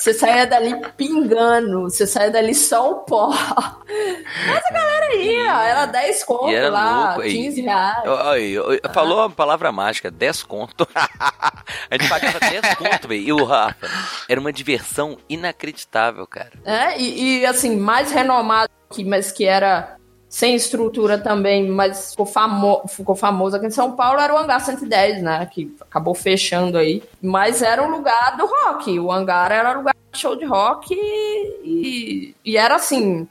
[0.00, 3.28] Você saía dali pingando, você saía dali só o pó.
[3.28, 7.32] Mas a galera ia, era 10 conto era lá, louco, aí.
[7.34, 8.02] 15 reais.
[8.06, 10.88] Oi, Falou a palavra mágica, 10 conto.
[10.96, 11.62] a
[11.92, 13.22] gente pagava 10 conto, velho.
[13.22, 13.88] E o Rafa,
[14.26, 16.52] era uma diversão inacreditável, cara.
[16.64, 19.96] É, e, e, assim, mais renomado que, mas que era
[20.32, 24.64] sem estrutura também, mas ficou, famo ficou famoso aqui em São Paulo, era o Hangar
[24.64, 25.44] 110, né?
[25.44, 27.02] Que acabou fechando aí.
[27.20, 28.98] Mas era um lugar do rock.
[28.98, 33.28] O hangar era lugar de show de rock e, e era assim.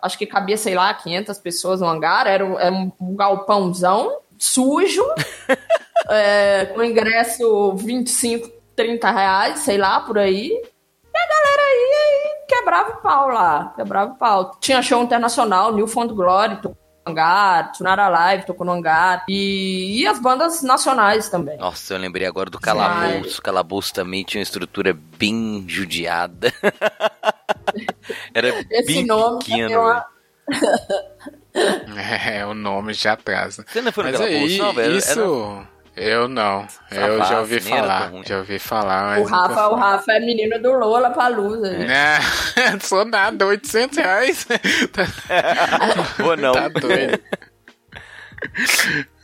[0.00, 2.26] Acho que cabia, sei lá, 500 pessoas no hangar.
[2.26, 5.04] Era, um- era um galpãozão sujo.
[6.08, 10.62] é, com ingresso 25, 30 reais, sei lá, por aí.
[11.22, 14.52] A galera ia e quebrava o pau lá, quebrava o pau.
[14.60, 20.00] Tinha show internacional, New Found Glory, tocou no hangar, Tsunara Live tocou no hangar, e,
[20.00, 21.56] e as bandas nacionais também.
[21.58, 23.42] Nossa, eu lembrei agora do Calabouço.
[23.42, 26.52] Calabouço também tinha uma estrutura bem judiada.
[28.34, 29.72] Era Esse bem nome pequeno.
[29.72, 30.06] é uma-.
[32.24, 33.64] É, o nome já atrasa.
[33.66, 34.96] Você não foi no Mas Calabouço, aí, não, velho?
[34.96, 35.66] isso...
[36.00, 36.66] Eu não.
[36.90, 38.12] Eu já Savassi, ouvi falar.
[38.26, 39.74] Já ouvi falar, mas O Rafa, o.
[39.74, 41.72] Rafa é menino do Lola Palusa.
[41.72, 44.46] Não, sou nada, 800 reais.
[46.16, 46.52] Vou não.
[46.52, 47.20] tá doido.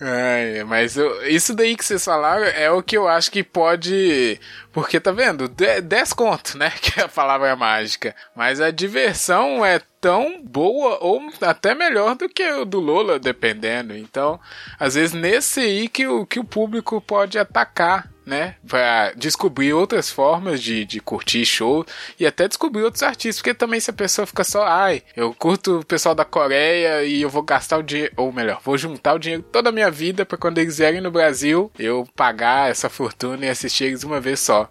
[0.01, 4.39] Ai, mas eu- isso daí que vocês falaram é o que eu acho que pode.
[4.73, 5.49] Porque tá vendo?
[5.49, 6.71] De- 10 conto, né?
[6.83, 8.15] Que é a palavra mágica.
[8.35, 13.97] Mas a diversão é tão boa ou até melhor do que o do Lola, dependendo.
[13.97, 14.39] Então,
[14.79, 18.09] às vezes nesse aí que o, que o público pode atacar.
[18.27, 21.87] Né, pra descobrir outras formas de, de curtir show
[22.19, 25.79] e até descobrir outros artistas, porque também se a pessoa fica só, ai, eu curto
[25.79, 29.19] o pessoal da Coreia e eu vou gastar o dinheiro, ou melhor, vou juntar o
[29.21, 33.47] dinheiro toda a minha vida pra quando eles vierem no Brasil eu pagar essa fortuna
[33.47, 34.69] e assistir eles uma vez só.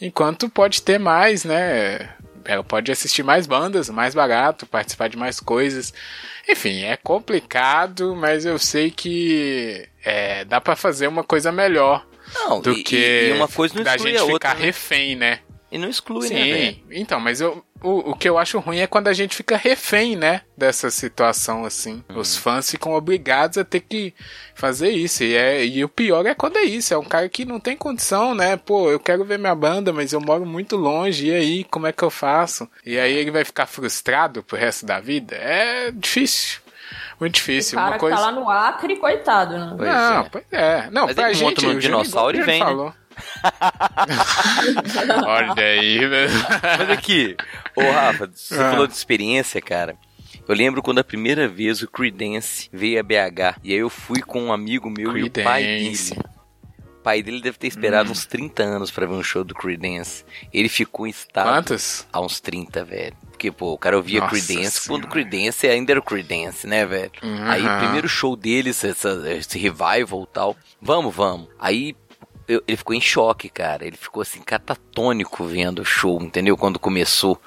[0.00, 2.10] Enquanto pode ter mais, né?
[2.44, 5.92] Ela pode assistir mais bandas, mais barato, participar de mais coisas.
[6.48, 12.60] Enfim, é complicado, mas eu sei que é, dá pra fazer uma coisa melhor Não,
[12.60, 14.50] do e, que e uma coisa não da gente outra.
[14.50, 14.64] ficar né?
[14.64, 15.40] refém, né?
[15.70, 16.72] E não exclui, né?
[16.72, 19.54] Sim, então, mas eu, o, o que eu acho ruim é quando a gente fica
[19.54, 20.40] refém, né?
[20.56, 22.02] Dessa situação assim.
[22.08, 22.18] Uhum.
[22.18, 24.14] Os fãs ficam obrigados a ter que
[24.54, 25.22] fazer isso.
[25.24, 26.94] E, é, e o pior é quando é isso.
[26.94, 28.56] É um cara que não tem condição, né?
[28.56, 31.26] Pô, eu quero ver minha banda, mas eu moro muito longe.
[31.26, 32.66] E aí, como é que eu faço?
[32.84, 35.36] E aí ele vai ficar frustrado pro resto da vida?
[35.36, 36.60] É difícil.
[37.20, 37.76] Muito O difícil.
[37.76, 38.16] cara Uma que coisa.
[38.16, 39.74] tá lá no Acre, coitado, né?
[39.76, 40.28] Pois não, é.
[40.30, 40.90] pois é.
[40.90, 41.44] Não, Mas pra ele gente.
[41.48, 42.66] monta no o Júnior dinossauro e vem, né?
[42.66, 42.94] falou.
[45.26, 46.30] Olha aí, velho.
[46.78, 47.36] Mas aqui,
[47.76, 48.70] ô Rafa, você Ah.
[48.70, 49.96] falou de experiência, cara.
[50.46, 53.58] Eu lembro quando a primeira vez o Creedence veio a BH.
[53.62, 55.78] E aí eu fui com um amigo meu e o pai dele.
[55.80, 56.14] Creedence.
[56.14, 57.70] O pai dele deve ter Hum.
[57.70, 60.24] esperado uns 30 anos pra ver um show do Creedence.
[60.52, 62.06] Ele ficou em estado Quantos?
[62.12, 63.16] há uns 30, velho.
[63.38, 65.06] Porque, pô, o cara ouvia Nossa Creedence quando Senhora.
[65.06, 67.12] o Creedence ainda era Creedence, né, velho?
[67.22, 67.44] Uhum.
[67.48, 70.56] Aí primeiro show deles, essa- esse revival e tal.
[70.82, 71.46] Vamos, vamos.
[71.56, 71.94] Aí
[72.48, 73.86] eu- ele ficou em choque, cara.
[73.86, 76.56] Ele ficou assim, catatônico vendo o show, entendeu?
[76.56, 77.40] Quando começou.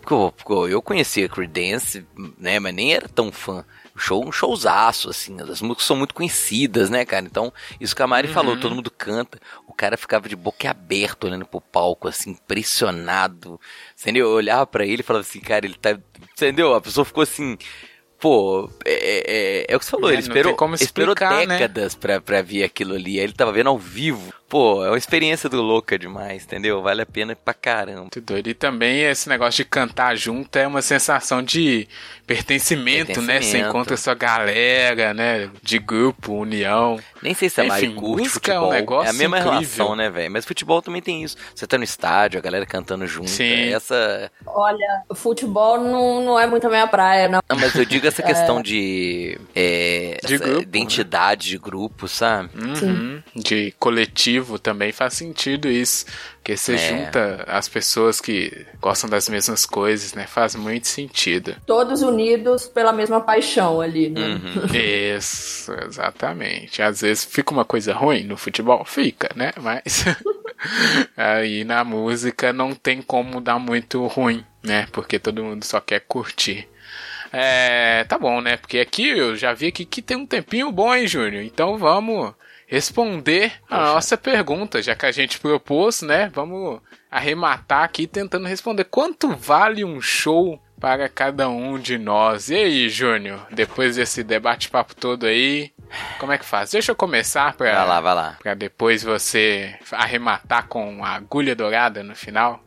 [0.00, 2.04] Porque eu, eu conhecia Creedence,
[2.38, 2.58] né?
[2.58, 3.64] Mas nem era tão fã.
[3.94, 5.40] O show, um showzaço, assim.
[5.40, 7.24] As músicas são muito conhecidas, né, cara?
[7.24, 9.38] Então, isso que a Mari falou, todo mundo canta.
[9.76, 13.60] O cara ficava de boca aberta olhando pro palco, assim, impressionado.
[14.00, 14.24] Entendeu?
[14.30, 15.98] Eu olhava pra ele e falava assim, cara, ele tá.
[16.32, 16.72] Entendeu?
[16.74, 17.58] A pessoa ficou assim.
[18.18, 21.58] Pô, é, é, é o que você falou, É, ele esperou, como esperou explicar, né?
[21.58, 23.18] décadas pra, pra ver aquilo ali.
[23.18, 24.32] Aí ele tava vendo ao vivo.
[24.48, 26.80] Pô, é uma experiência do louca demais, entendeu?
[26.82, 28.02] Vale a pena pra caramba.
[28.02, 28.48] Muito doido.
[28.48, 31.88] E também esse negócio de cantar junto é uma sensação de
[32.26, 33.24] pertencimento, né?
[33.24, 33.68] Você Pertencimento.
[33.68, 35.50] encontra sua galera, né?
[35.62, 36.98] De grupo, união.
[37.22, 38.72] Nem sei se a Mari Enfim, curte música é um futebol.
[38.80, 39.52] negócio a mesma incrível.
[39.60, 40.30] relação, né, velho?
[40.30, 41.36] Mas futebol também tem isso.
[41.54, 43.28] Você tá no estádio, a galera cantando junto.
[43.30, 43.72] Sim.
[43.72, 44.30] Essa.
[44.46, 47.40] Olha, o futebol não, não é muito a minha praia, não.
[47.48, 49.38] Não, mas eu digo essa questão de.
[49.54, 50.62] É, De essa grupo, né?
[50.62, 52.50] identidade de grupo, sabe?
[52.56, 53.22] Uhum.
[53.34, 56.06] De coletivo também faz sentido isso.
[56.36, 56.78] Porque você É.
[56.78, 60.26] junta as pessoas que gostam das mesmas coisas, né?
[60.26, 61.56] Faz muito sentido.
[61.66, 64.20] Todos unidos pela mesma paixão ali, né?
[64.20, 64.66] Uhum.
[65.16, 66.80] Isso, exatamente.
[66.82, 69.52] Às vezes fica uma coisa ruim no futebol, fica, né?
[69.60, 70.04] Mas
[71.16, 74.86] aí na música não tem como dar muito ruim, né?
[74.92, 76.68] Porque todo mundo só quer curtir.
[77.32, 78.56] É, tá bom, né?
[78.56, 81.42] Porque aqui eu já vi aqui que tem um tempinho bom, hein, Júnior?
[81.42, 82.32] Então vamos
[82.66, 86.30] responder a nossa pergunta, já que a gente propôs, né?
[86.34, 92.50] Vamos arrematar aqui tentando responder quanto vale um show para cada um de nós.
[92.50, 95.72] E aí, Júnior, depois desse debate-papo todo aí,
[96.18, 96.70] como é que faz?
[96.70, 98.36] Deixa eu começar para Vai lá, vai lá.
[98.42, 102.62] Pra depois você arrematar com a agulha dourada no final.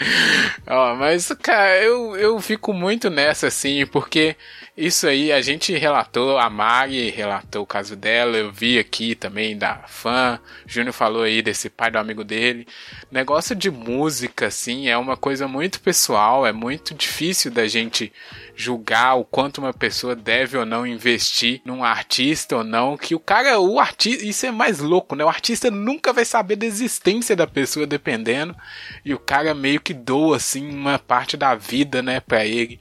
[0.66, 4.36] Ó, mas, cara, eu, eu fico muito nessa, assim, porque
[4.84, 9.56] isso aí a gente relatou, a Mari relatou o caso dela, eu vi aqui também
[9.56, 12.66] da fã, Júnior falou aí desse pai do amigo dele.
[13.08, 18.12] Negócio de música, assim, é uma coisa muito pessoal, é muito difícil da gente
[18.56, 23.20] julgar o quanto uma pessoa deve ou não investir num artista ou não, que o
[23.20, 25.24] cara, o artista, isso é mais louco, né?
[25.24, 28.56] O artista nunca vai saber da existência da pessoa dependendo,
[29.04, 32.80] e o cara meio que doa assim uma parte da vida, né, para ele.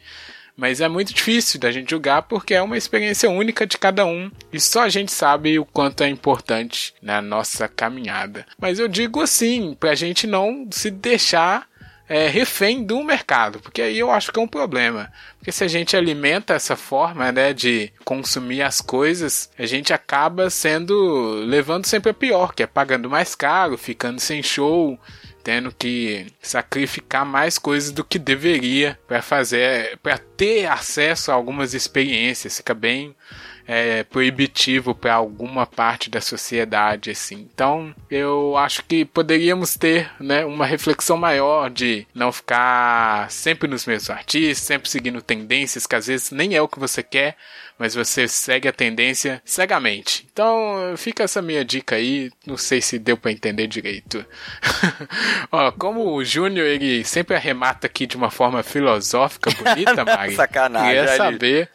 [0.61, 4.29] Mas é muito difícil da gente julgar porque é uma experiência única de cada um
[4.53, 8.45] e só a gente sabe o quanto é importante na nossa caminhada.
[8.59, 11.67] Mas eu digo assim, pra gente não se deixar
[12.07, 15.11] é, refém do mercado, porque aí eu acho que é um problema.
[15.39, 20.47] Porque se a gente alimenta essa forma né, de consumir as coisas, a gente acaba
[20.51, 24.99] sendo levando sempre a pior, que é pagando mais caro, ficando sem show,
[25.43, 31.73] tendo que sacrificar mais coisas do que deveria para fazer, para ter acesso a algumas
[31.73, 32.57] experiências.
[32.57, 33.15] Fica bem
[33.67, 37.47] é, proibitivo para alguma parte da sociedade, assim.
[37.53, 43.85] Então, eu acho que poderíamos ter, né, uma reflexão maior de não ficar sempre nos
[43.85, 47.37] mesmos artistas, sempre seguindo tendências que às vezes nem é o que você quer,
[47.81, 50.27] mas você segue a tendência cegamente.
[50.31, 54.23] Então, fica essa minha dica aí, não sei se deu para entender direito.
[55.51, 60.35] Ó, como o Júnior ele sempre arremata aqui de uma forma filosófica bonita, Mari.
[60.35, 60.89] Sacanagem.
[60.89, 61.69] Queria saber.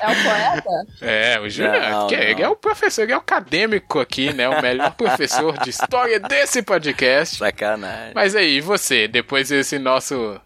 [0.00, 0.72] É o poeta?
[1.02, 4.48] É, o Júnior, ele é o professor, ele é o acadêmico aqui, né?
[4.48, 7.36] O melhor professor de história desse podcast.
[7.36, 8.12] Sacanagem.
[8.14, 10.40] Mas aí, você, depois desse nosso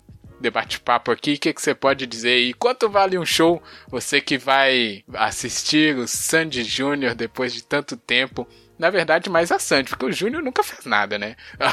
[0.47, 2.55] debate-papo aqui, o que, que você pode dizer aí?
[2.55, 3.61] Quanto vale um show?
[3.88, 8.47] Você que vai assistir o Sandy Júnior depois de tanto tempo.
[8.78, 11.34] Na verdade, mais a Sandy, porque o Júnior nunca fez nada, né?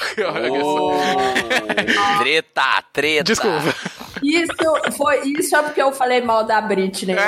[0.63, 0.93] Oh,
[2.19, 3.23] treta, treta.
[3.25, 3.75] Desculpa.
[4.23, 7.15] Isso, foi, isso é porque eu falei mal da Britney.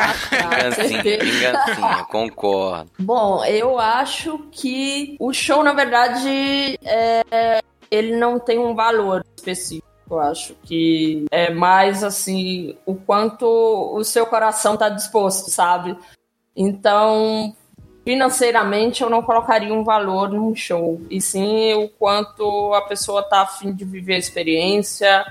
[1.22, 2.90] vingancinha, concordo.
[2.98, 9.95] Bom, eu acho que o show, na verdade, é, ele não tem um valor específico.
[10.10, 15.98] Eu acho que é mais assim o quanto o seu coração está disposto, sabe?
[16.56, 17.56] Então,
[18.04, 23.42] financeiramente, eu não colocaria um valor num show, e sim o quanto a pessoa está
[23.42, 25.26] afim de viver a experiência,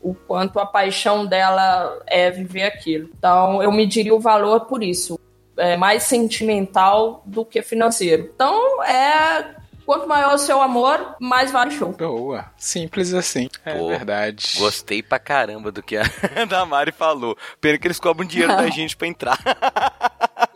[0.00, 3.10] o quanto a paixão dela é viver aquilo.
[3.18, 5.18] Então, eu mediria o valor por isso.
[5.56, 8.30] É mais sentimental do que financeiro.
[8.34, 9.59] Então, é.
[9.90, 11.92] Quanto maior o seu amor, mais vale o show.
[11.92, 12.46] Boa.
[12.56, 13.48] Simples assim.
[13.64, 14.52] É Pô, verdade.
[14.56, 16.04] Gostei pra caramba do que a
[16.48, 17.36] da Mari falou.
[17.60, 19.36] Pena que eles cobram dinheiro da gente pra entrar.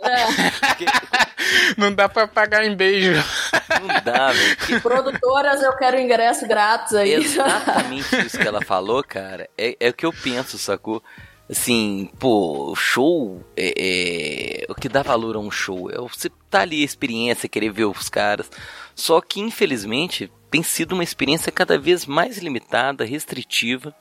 [0.00, 0.24] É.
[0.68, 0.84] Porque
[1.76, 3.12] Não dá pra pagar em beijo.
[3.80, 4.80] não dá, velho.
[4.80, 7.14] Produtoras, eu quero ingresso grátis aí.
[7.14, 9.48] Exatamente isso que ela falou, cara.
[9.58, 11.02] É, é o que eu penso, sacou?
[11.50, 16.60] Assim, pô, show é, é- O que dá valor a um show é você tá
[16.60, 18.48] ali a experiência, querer ver os caras.
[18.94, 23.94] Só que, infelizmente, tem sido uma experiência cada vez mais limitada, restritiva.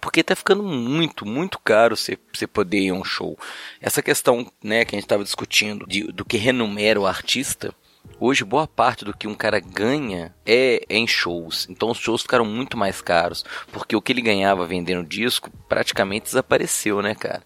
[0.00, 2.16] Porque tá ficando muito, muito caro você,
[2.52, 3.36] poder ir a um show.
[3.80, 7.74] Essa questão né, que a gente estava discutindo de- do que renumera o artista,
[8.20, 11.68] Hoje, boa parte do que um cara ganha é, é em shows.
[11.70, 13.44] Então, os shows ficaram muito mais caros.
[13.70, 17.42] Porque o que ele ganhava vendendo disco praticamente desapareceu, né, cara?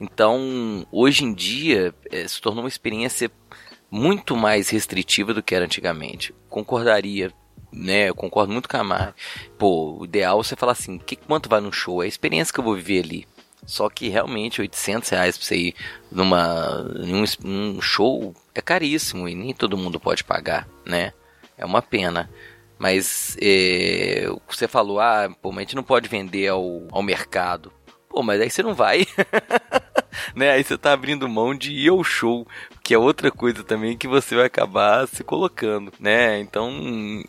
[0.00, 3.30] Então, hoje em dia, eh, se tornou uma experiência
[3.90, 6.34] muito mais restritiva do que era antigamente.
[6.48, 7.32] Concordaria,
[7.72, 8.08] né?
[8.08, 9.14] Eu concordo muito com a Mari.
[9.58, 12.02] Pô, o ideal é você falar assim: que, quanto vai no show?
[12.02, 13.26] É a experiência que eu vou viver ali.
[13.64, 15.74] Só que realmente 800 reais pra você ir
[16.10, 21.12] numa, um, es- num show é caríssimo e nem todo mundo pode pagar, né?
[21.58, 22.30] É uma pena.
[22.78, 27.72] Mas é, você falou, ah, pô, mas a gente não pode vender ao, ao mercado.
[28.08, 29.04] Pô, mas aí você não vai.
[30.34, 30.50] né?
[30.50, 32.46] Aí você tá abrindo mão de ir ao show,
[32.82, 36.38] que é outra coisa também que você vai acabar se colocando, né?
[36.40, 36.70] Então,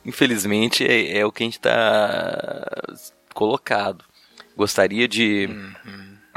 [0.05, 2.65] infelizmente, é, é o que a gente tá
[3.33, 4.03] colocado.
[4.55, 5.47] Gostaria de,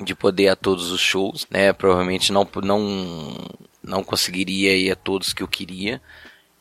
[0.04, 1.72] de poder ir a todos os shows, né?
[1.72, 3.36] Provavelmente não, não,
[3.82, 6.00] não conseguiria ir a todos que eu queria.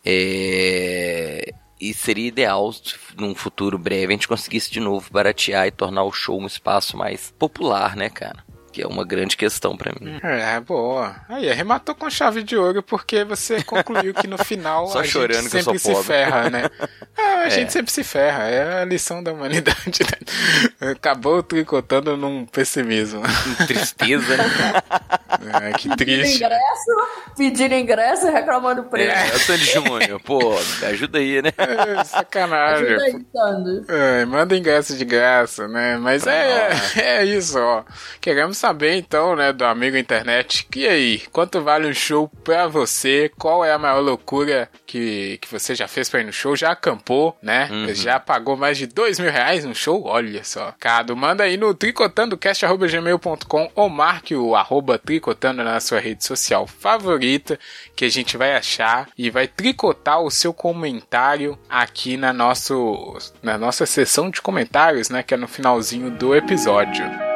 [0.06, 5.72] É, E seria ideal se num futuro breve a gente conseguisse de novo baratear e
[5.72, 8.44] tornar o show um espaço mais popular, né, cara?
[8.80, 10.18] Que é uma grande questão pra mim.
[10.24, 11.14] É, boa.
[11.28, 15.42] Aí, arrematou com chave de ouro porque você concluiu que no final Só a chorando
[15.42, 16.04] gente que eu sempre sou se pobre.
[16.08, 16.64] ferra, né?
[17.20, 17.50] É, a É.
[17.50, 18.44] gente sempre se ferra.
[18.46, 20.00] É a lição da humanidade.
[20.80, 20.92] né?
[20.92, 23.22] Acabou tricotando num pessimismo.
[23.68, 24.46] Tristeza, né?
[25.42, 26.36] É, que Pedindo triste.
[26.44, 27.08] ingresso,
[27.38, 29.16] pedindo ingresso e reclamando preço.
[29.16, 30.40] É, o Sandy Júnior, pô,
[30.82, 31.52] me ajuda aí, né?
[31.58, 32.88] É, sacanagem.
[32.88, 33.84] Ajuda aí.
[33.88, 35.98] É, manda ingresso de graça, né?
[35.98, 37.84] Mas é, é isso, ó.
[38.20, 40.68] Queremos saber então, né, do amigo internet.
[40.76, 43.32] E aí, quanto vale um show pra você?
[43.38, 46.56] Qual é a maior loucura que, que você já fez pra ir no show?
[46.56, 47.70] Já acampou, né?
[47.94, 50.06] Já pagou mais de dois mil reais no show?
[50.06, 50.74] Olha só.
[50.80, 57.60] Cado, manda aí no tricotandocast.gmail.com ou marque o arroba tricotando na sua rede social favorita
[57.96, 63.58] que a gente vai achar e vai tricotar o seu comentário aqui na, nosso, na
[63.58, 65.24] nossa sessão de comentários, né?
[65.24, 67.29] Que é no finalzinho do episódio.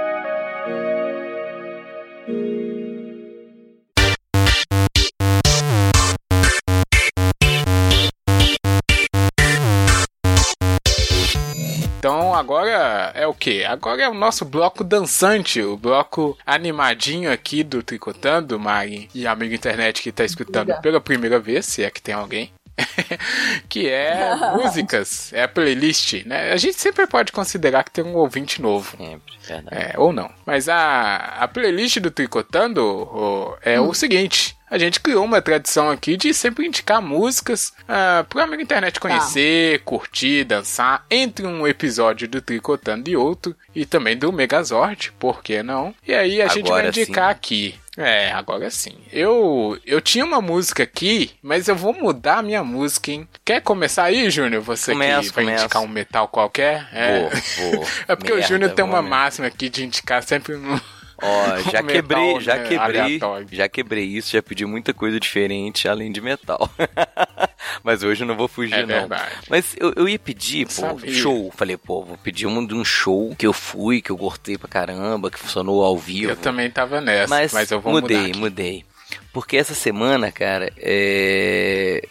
[12.04, 13.64] Então agora é o que?
[13.64, 19.56] Agora é o nosso bloco dançante, o bloco animadinho aqui do Tricotando, Mari e amigo
[19.56, 20.82] internet que tá escutando Diga.
[20.82, 22.52] pela primeira vez, se é que tem alguém.
[23.70, 26.52] que é músicas, é a playlist, né?
[26.52, 28.98] A gente sempre pode considerar que tem um ouvinte novo.
[28.98, 29.94] Sempre, verdade.
[29.94, 30.30] É, ou não.
[30.46, 34.58] Mas a, a playlist do Tricotando ô, é o seguinte.
[34.74, 39.82] A gente criou uma tradição aqui de sempre indicar músicas ah, pro amigo internet conhecer,
[39.82, 43.56] curtir, dançar entre um episódio do Tricotando e outro.
[43.76, 45.94] E também do Megazord, por que não?
[46.08, 47.32] E aí a gente vai Agora indicar sim.
[47.38, 47.76] aqui.
[47.96, 48.96] É, agora sim.
[49.12, 53.28] Eu eu tinha uma música aqui, mas eu vou mudar a minha música, hein?
[53.46, 54.64] Quer começar aí, Júnior?
[54.64, 55.66] Você Começo, que vai começo.
[55.66, 56.90] indicar um metal qualquer?
[56.92, 57.20] É.
[57.20, 57.88] Vou, vou.
[58.08, 59.12] É porque o Merda, Júnior tem uma vamos.
[59.12, 60.80] máxima aqui de indicar sempre um.
[61.24, 63.48] Ó, já quebrei, metal, já né, quebrei, aleatório.
[63.52, 66.70] já quebrei isso, já pedi muita coisa diferente além de metal.
[67.84, 68.88] Mas hoje eu não vou fugir, É não.
[68.88, 69.32] verdade.
[69.50, 71.14] Mas eu, eu ia pedir, pô, Sabia.
[71.14, 71.52] show.
[71.56, 74.68] Falei, pô, vou pedir um de um show que eu fui, que eu gostei pra
[74.68, 76.32] caramba, que funcionou ao vivo.
[76.32, 78.30] Eu também tava nessa, mas, Mas, eu vou mudei, mudar.
[78.30, 78.40] aqui.
[78.40, 78.86] mudei.
[79.32, 82.08] Porque essa semana, cara, é.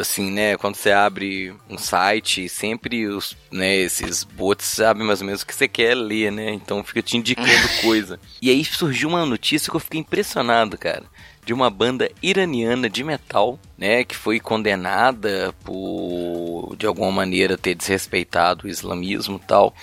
[0.00, 5.26] Assim, né, quando você abre um site, sempre os, né, esses bots sabem mais ou
[5.26, 6.52] menos o que você quer ler, né?
[6.52, 8.20] Então fica te indicando coisa.
[8.40, 11.02] E aí surgiu uma notícia que eu fiquei impressionado, cara.
[11.44, 17.74] De uma banda iraniana de metal, né, que foi condenada por, de alguma maneira, ter
[17.74, 19.74] desrespeitado o islamismo e tal.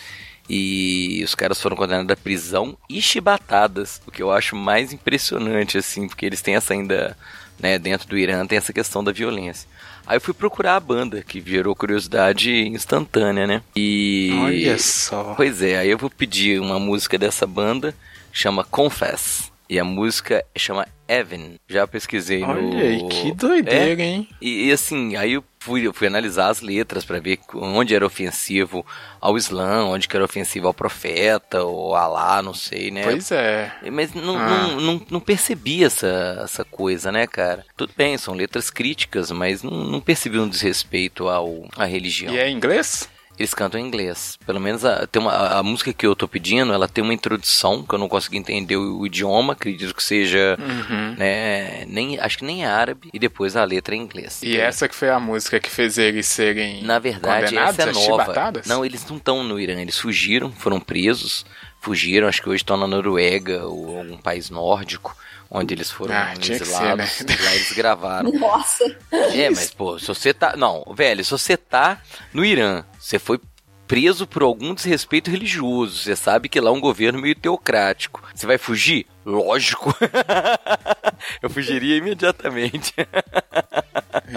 [0.49, 5.77] E os caras foram condenados à prisão e chibatadas, o que eu acho mais impressionante,
[5.77, 7.17] assim, porque eles têm essa ainda,
[7.59, 9.69] né, dentro do Irã, tem essa questão da violência.
[10.11, 13.61] Aí eu fui procurar a banda, que gerou curiosidade instantânea, né?
[13.73, 14.29] E.
[14.43, 15.35] Olha só.
[15.37, 17.95] Pois é, aí eu vou pedir uma música dessa banda,
[18.29, 19.49] chama Confess.
[19.71, 21.53] E a música chama Evan.
[21.65, 22.49] Já pesquisei no.
[22.49, 24.27] Olha que doideira, É, hein?
[24.41, 28.05] e, e, assim, aí eu fui, eu fui analisar as letras pra ver onde era
[28.05, 28.85] ofensivo
[29.21, 33.03] ao Islã, onde que era ofensivo ao profeta, ou Alá, não sei, né?
[33.03, 33.71] Pois é.
[33.89, 34.49] Mas não, Ah.
[34.49, 37.65] não, não, não percebi essa, essa coisa, né, cara?
[37.77, 42.33] Tudo bem, são letras críticas, mas não, não percebi um desrespeito ao, à religião.
[42.33, 43.07] E é em inglês?
[43.41, 44.37] Eles cantam em inglês.
[44.45, 47.13] Pelo menos a, tem uma, a, a música que eu tô pedindo, ela tem uma
[47.13, 51.15] introdução, que eu não consegui entender o, o idioma, acredito que seja, Uhum.
[51.17, 54.41] né, nem, acho que nem árabe, e depois a letra é em inglês.
[54.43, 58.53] E essa que foi a música que fez eles serem Na verdade, essa é nova.
[58.67, 61.45] Não, eles não estão no Irã, eles fugiram, foram presos,
[61.79, 65.15] fugiram, acho que hoje estão na Noruega ou algum país nórdico,
[65.51, 67.19] onde eles foram Ah, tinha que ser, exilados.
[67.21, 67.35] né?
[67.39, 68.31] e Lá eles gravaram.
[68.31, 68.97] Nossa.
[69.11, 70.55] É, mas pô, se você tá.
[70.55, 72.01] Não, velho, se você tá
[72.33, 73.39] no Irã, você foi
[73.87, 75.97] preso por algum desrespeito religioso.
[75.97, 78.23] Você sabe que lá é um governo meio teocrático.
[78.33, 79.05] Você vai fugir?
[79.25, 79.93] Lógico.
[81.43, 82.93] Eu fugiria imediatamente.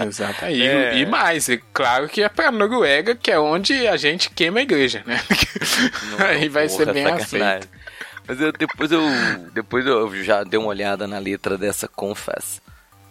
[0.07, 0.45] Exato.
[0.45, 0.97] E, É.
[0.97, 4.63] e mais, é claro que é pra Noruega, que é onde a gente queima a
[4.63, 5.19] igreja, né?
[6.19, 7.41] Aí vai ser Porra, bem sacanagem.
[7.41, 7.69] aceito.
[8.27, 9.01] Mas eu, depois eu
[9.53, 12.61] depois eu já dei uma olhada na letra dessa Confess.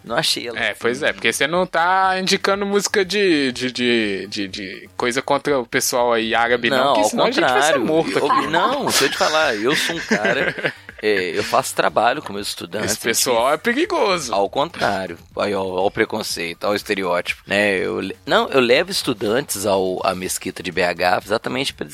[0.03, 0.59] Não achei ela.
[0.59, 5.19] É, pois é, porque você não tá indicando música de, de, de, de, de coisa
[5.19, 7.85] contra o pessoal aí árabe, não, Não, ao senão a gente vai ser contrário.
[7.85, 8.47] morto Eu- aqui.
[8.47, 10.73] não, deixa eu te falar, eu sou um cara.
[11.05, 12.91] é, eu faço trabalho com meus estudantes.
[12.93, 14.33] Esse pessoal é perigoso.
[14.33, 17.77] Ao contrário, aí, ó, ao preconceito, ao estereótipo, né?
[17.77, 21.87] Eu, não, eu levo estudantes ao, à mesquita de BH exatamente para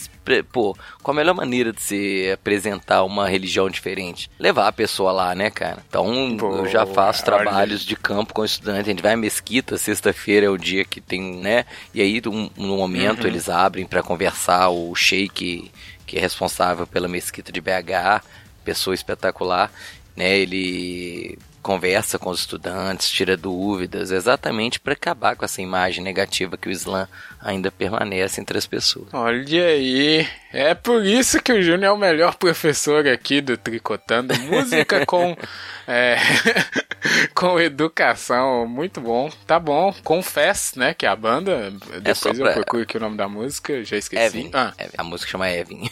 [0.51, 4.29] pô, qual a melhor maneira de se apresentar uma religião diferente?
[4.39, 5.83] Levar a pessoa lá, né, cara?
[5.87, 7.37] Então, eu já faço olha.
[7.43, 11.01] trabalhos de campo com estudantes, a gente vai à mesquita, sexta-feira é o dia que
[11.01, 11.65] tem, né?
[11.93, 13.27] E aí, um, no momento, Uhum.
[13.27, 15.71] eles abrem para conversar o sheik
[16.05, 18.21] que é responsável pela mesquita de BH,
[18.71, 19.69] pessoa espetacular,
[20.15, 20.37] né?
[20.37, 26.67] Ele conversa com os estudantes, tira dúvidas, exatamente para acabar com essa imagem negativa que
[26.67, 27.07] o Islã
[27.41, 29.07] ainda permanece entre as pessoas.
[29.13, 34.33] Olha aí, é por isso que o Júnior é o melhor professor aqui do Tricotando.
[34.41, 35.35] Música com,
[35.87, 36.17] é,
[37.33, 39.29] com educação, muito bom.
[39.47, 41.71] Tá bom, Confess, né, que é a banda.
[41.81, 44.23] só Depois eu pra- procuro aqui o nome da música, já esqueci.
[44.23, 44.93] Evin, Ah, Evin.
[44.97, 45.89] a música chama Evin.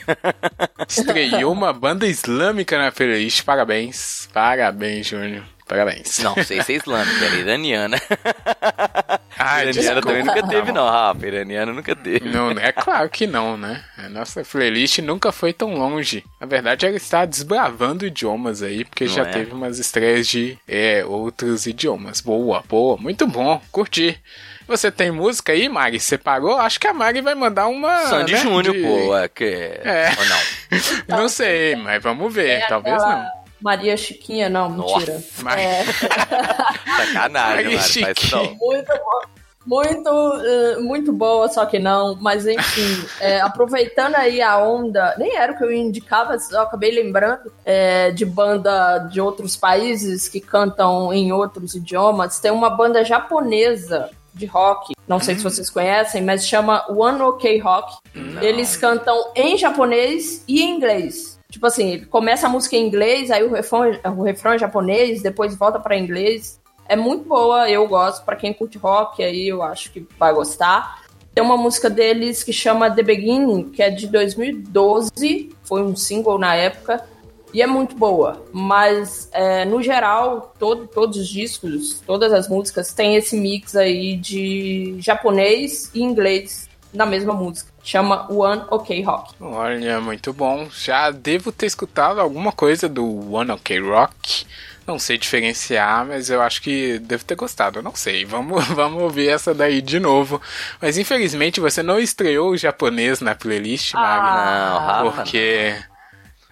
[0.88, 4.28] estreou uma banda islâmica na playlist, parabéns.
[4.34, 5.43] Parabéns, Júnior.
[5.70, 6.17] Parabéns.
[6.20, 7.97] Não sei se é islâmica, ela é iraniana.
[9.41, 11.26] Ah, iraniana também nunca teve, não, Rafa.
[11.26, 12.28] Iraniana nunca teve.
[12.28, 13.82] Não, é claro que não, né?
[13.97, 16.26] A nossa playlist nunca foi tão longe.
[16.41, 19.32] Na verdade, ela está desbravando idiomas aí, porque Não já é?
[19.32, 22.20] teve umas estreias de é, outros idiomas.
[22.20, 24.20] Boa, boa, muito bom, curti.
[24.67, 26.01] Você tem música aí, Mari?
[26.01, 26.57] Separou?
[26.57, 28.07] Acho que a Mari vai mandar uma.
[28.07, 29.45] Sandy né, Júnior, de- pô, é que...
[29.45, 30.11] É.
[30.20, 31.17] Ou não?
[31.22, 32.59] Não sei, mas vamos ver.
[32.59, 33.39] Tem Talvez aquela não.
[33.62, 34.97] Maria Chiquinha, não, Nossa.
[34.99, 35.24] mentira.
[35.43, 35.84] Mas- É,
[36.97, 37.82] Sacanagem, não.
[37.82, 38.57] chiquinho.
[38.60, 39.22] muito bom.
[39.66, 42.16] muito, uh, muito boa, só que não.
[42.22, 46.91] Mas enfim, é, aproveitando aí a onda, nem era o que eu indicava, só acabei
[46.91, 52.39] lembrando é, de banda de outros países que cantam em outros idiomas.
[52.39, 57.60] Tem uma banda japonesa de rock, não sei se vocês conhecem, mas chama One OK
[57.60, 57.97] Rock.
[58.16, 58.41] Não.
[58.41, 61.39] Eles cantam em japonês e em inglês.
[61.52, 63.82] Tipo assim, começa a música em inglês, aí o refrão,
[64.18, 66.62] o refrão é japonês, depois volta para inglês.
[66.88, 68.24] É muito boa, eu gosto.
[68.24, 71.04] Para quem curte rock, aí eu acho que vai gostar.
[71.34, 76.38] Tem uma música deles que chama The Beginning, que é de 2012, foi um single
[76.38, 77.04] na época,
[77.52, 78.45] e é muito boa.
[78.52, 84.16] Mas, é, no geral, todo, todos os discos, todas as músicas, tem esse mix aí
[84.16, 87.72] de japonês e inglês na mesma música.
[87.90, 89.34] Chama One OK Rock.
[89.42, 90.68] Olha, muito bom.
[90.72, 94.46] Já devo ter escutado alguma coisa do One OK Rock.
[94.86, 97.82] Não sei diferenciar, mas eu acho que devo ter gostado.
[97.82, 98.26] Não sei.
[98.26, 100.40] Vamos, vamos ouvir essa daí de novo.
[100.80, 104.22] Mas infelizmente você não estreou o japonês na playlist, Mari.
[104.22, 105.12] Não, Rafa.
[105.24, 105.76] Porque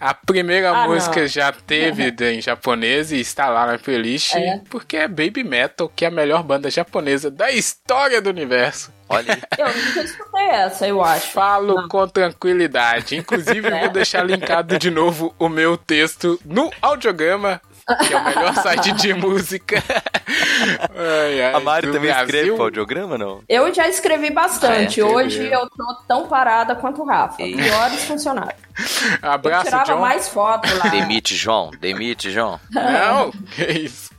[0.00, 1.26] a primeira Ah, música não.
[1.28, 4.34] já teve em japonês e está lá na playlist.
[4.34, 4.60] É.
[4.68, 8.97] Porque é Baby Metal, que é a melhor banda japonesa da história do universo.
[9.08, 9.42] Olha aí.
[9.58, 11.28] Eu nunca escutei essa, eu acho.
[11.32, 11.88] Falo Não.
[11.88, 13.16] com tranquilidade.
[13.16, 17.60] Inclusive, eu vou deixar linkado de novo o meu texto no Audiograma,
[18.06, 19.82] que é o melhor site de música.
[20.94, 22.24] Ai, ai, A Mari também Brasil.
[22.24, 23.42] escreve pro audiograma, não?
[23.48, 25.00] Eu já escrevi bastante.
[25.00, 25.08] Ah, é?
[25.08, 27.40] Hoje eu tô tão parada quanto o Rafa.
[27.42, 27.56] Ei.
[27.56, 28.60] Piores funcionários.
[29.22, 30.00] Eu Abraço, tirava John.
[30.00, 30.88] mais foto lá.
[30.90, 31.70] Demite, João.
[31.80, 32.60] Demite, João.
[32.70, 34.10] Não, que isso.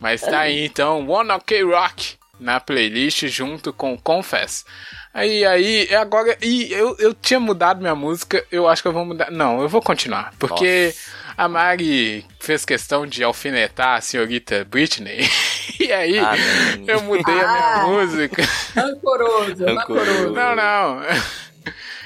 [0.00, 4.64] Mas tá aí então, One Ok Rock na playlist junto com Confess.
[5.12, 9.04] Aí, aí, agora, e eu, eu tinha mudado minha música, eu acho que eu vou
[9.04, 9.30] mudar.
[9.30, 10.94] Não, eu vou continuar, porque
[11.36, 15.28] a Mari fez questão de alfinetar a senhorita Britney.
[15.80, 16.84] E aí, Amém.
[16.88, 17.86] eu mudei a minha Ah.
[17.86, 18.42] música.
[18.74, 19.64] Rancoroso.
[19.64, 20.30] rancoroso.
[20.32, 21.00] Não, não.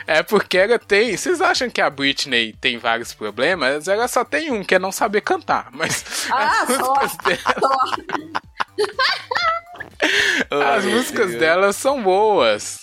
[0.06, 1.16] É porque ela tem.
[1.16, 3.88] Vocês acham que a Britney tem vários problemas?
[3.88, 5.68] Ela só tem um, que é não saber cantar.
[5.72, 6.94] Mas Ah, as só.
[7.24, 7.42] dela.
[10.50, 11.40] As músicas Deus.
[11.40, 12.82] dela são boas.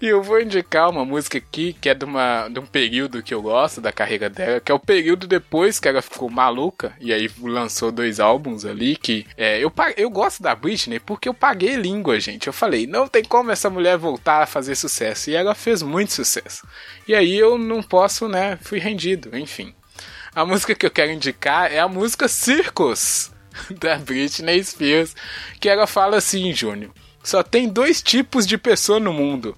[0.00, 3.34] E eu vou indicar uma música aqui que é de, uma, de um período que
[3.34, 7.12] eu gosto da carreira dela, que é o período depois que ela ficou maluca e
[7.12, 11.74] aí lançou dois álbuns ali que é, eu, eu gosto da Britney porque eu paguei
[11.74, 12.46] língua, gente.
[12.46, 15.30] Eu falei, não tem como essa mulher voltar a fazer sucesso.
[15.30, 16.64] E ela fez muito sucesso.
[17.06, 18.56] E aí eu não posso, né?
[18.62, 19.74] Fui rendido, enfim.
[20.32, 23.32] A música que eu quero indicar é a música Circus,
[23.78, 25.14] da Britney Spears,
[25.60, 26.92] que ela fala assim, Júnior,
[27.22, 29.56] só tem dois tipos de pessoa no mundo,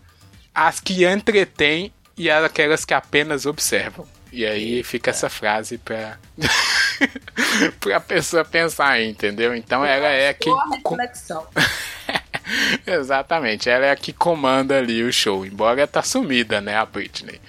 [0.55, 4.07] as que entretêm e aquelas que apenas observam.
[4.33, 6.17] E aí fica essa frase pra,
[7.81, 9.55] pra pessoa pensar entendeu?
[9.57, 10.33] Então ela é.
[10.35, 11.47] Boa reflexão.
[12.87, 17.41] Exatamente, ela é a que comanda ali o show, embora tá sumida, né, a Britney.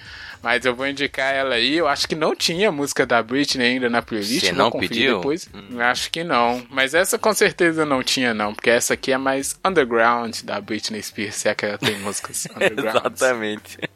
[0.42, 1.78] Mas eu vou indicar ela aí.
[1.78, 4.46] Eu acho que não tinha música da Britney ainda na playlist.
[4.48, 5.18] Você não pediu?
[5.18, 5.48] Depois.
[5.80, 6.66] Acho que não.
[6.70, 8.54] Mas essa com certeza não tinha, não.
[8.54, 11.36] Porque essa aqui é mais underground da Britney Spears.
[11.36, 12.98] Se é que ela tem músicas underground.
[12.98, 13.78] Exatamente.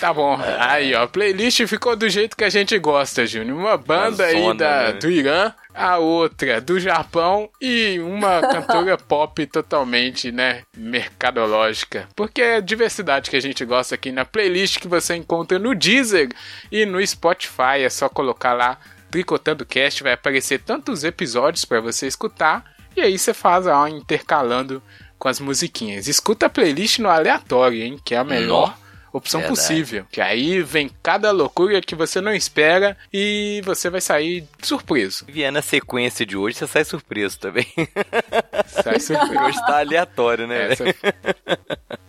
[0.00, 0.38] Tá bom.
[0.58, 1.02] Aí, ó.
[1.02, 3.58] A playlist ficou do jeito que a gente gosta, Júnior.
[3.58, 4.92] Uma banda aí zona, da, né?
[4.94, 12.08] do Irã, a outra do Japão e uma cantora pop totalmente, né, mercadológica.
[12.14, 15.74] Porque é a diversidade que a gente gosta aqui na playlist que você encontra no
[15.74, 16.28] Deezer
[16.70, 17.82] e no Spotify.
[17.84, 18.78] É só colocar lá
[19.10, 22.64] Tricotando Cast, vai aparecer tantos episódios para você escutar.
[22.96, 24.82] E aí você faz ó, intercalando
[25.18, 26.08] com as musiquinhas.
[26.08, 28.00] Escuta a playlist no aleatório, hein?
[28.04, 28.76] Que é a melhor
[29.12, 29.60] opção Verdade.
[29.60, 30.06] possível.
[30.10, 35.24] Que aí vem cada loucura que você não espera e você vai sair surpreso.
[35.26, 37.66] Se vier na sequência de hoje, você sai surpreso também.
[38.66, 39.40] Sai surpreso.
[39.44, 40.72] Hoje tá aleatório, né?
[40.72, 40.84] Essa-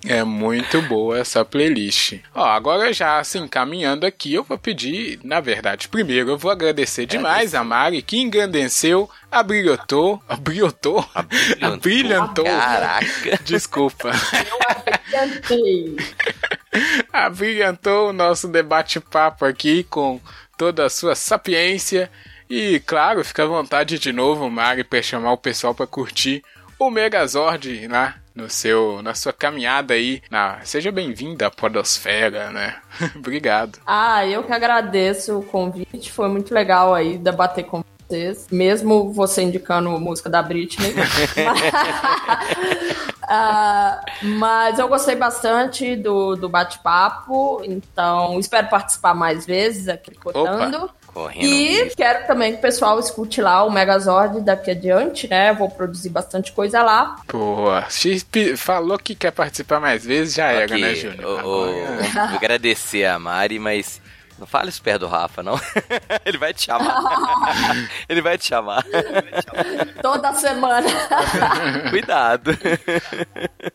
[0.06, 2.20] É muito boa essa playlist.
[2.34, 7.06] Ó, agora já assim, caminhando aqui, eu vou pedir, na verdade, primeiro eu vou agradecer
[7.06, 11.74] demais a Mari que engrandeceu, abrilhotou, abrilhotou, Abrilhantou.
[11.74, 12.46] abrilhantou.
[12.46, 13.40] Caraca.
[13.44, 14.12] Desculpa.
[15.10, 15.96] Tentei.
[17.12, 20.20] abrilhantou o nosso debate-papo aqui com
[20.58, 22.10] toda a sua sapiência.
[22.50, 26.44] E, claro, fica à vontade de novo, Mari, para chamar o pessoal para curtir
[26.78, 30.22] o Megazord lá no seu, na sua caminhada aí.
[30.30, 32.76] Na, seja bem-vinda à Podosfera, né?
[33.16, 33.80] Obrigado.
[33.86, 36.12] Ah, eu que agradeço o convite.
[36.12, 38.48] Foi muito legal aí debater com vocês.
[38.52, 40.94] Mesmo você indicando música da Britney.
[43.34, 47.62] Ah, mas eu gostei bastante do, do bate-papo.
[47.64, 50.90] Então, espero participar mais vezes aqui cotando.
[51.08, 51.46] Correndo.
[51.46, 55.54] E quero também que o pessoal escute lá o Megazord daqui adiante, né?
[55.54, 57.18] Vou produzir bastante coisa lá.
[57.28, 58.26] Pô, X
[58.58, 61.46] falou que quer participar mais vezes, já era, Ok, né, Júnior?
[61.46, 64.02] o- o- Agora- vou agradecer a Mari, mas
[64.42, 65.54] não fale isso perto do Rafa, não.
[66.26, 66.96] Ele vai te chamar.
[68.10, 68.84] Ele vai te chamar.
[70.02, 70.88] Toda semana.
[71.92, 72.58] Cuidado.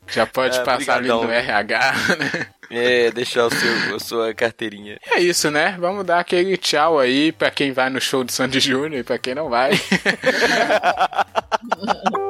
[0.08, 2.46] Já pode É, passar ali no RH, né?
[2.68, 4.98] É, deixar o seu, a sua carteirinha.
[5.06, 5.76] É isso, né?
[5.78, 9.18] Vamos dar aquele tchau aí pra quem vai no show do Sandy Júnior e pra
[9.18, 9.70] quem não vai.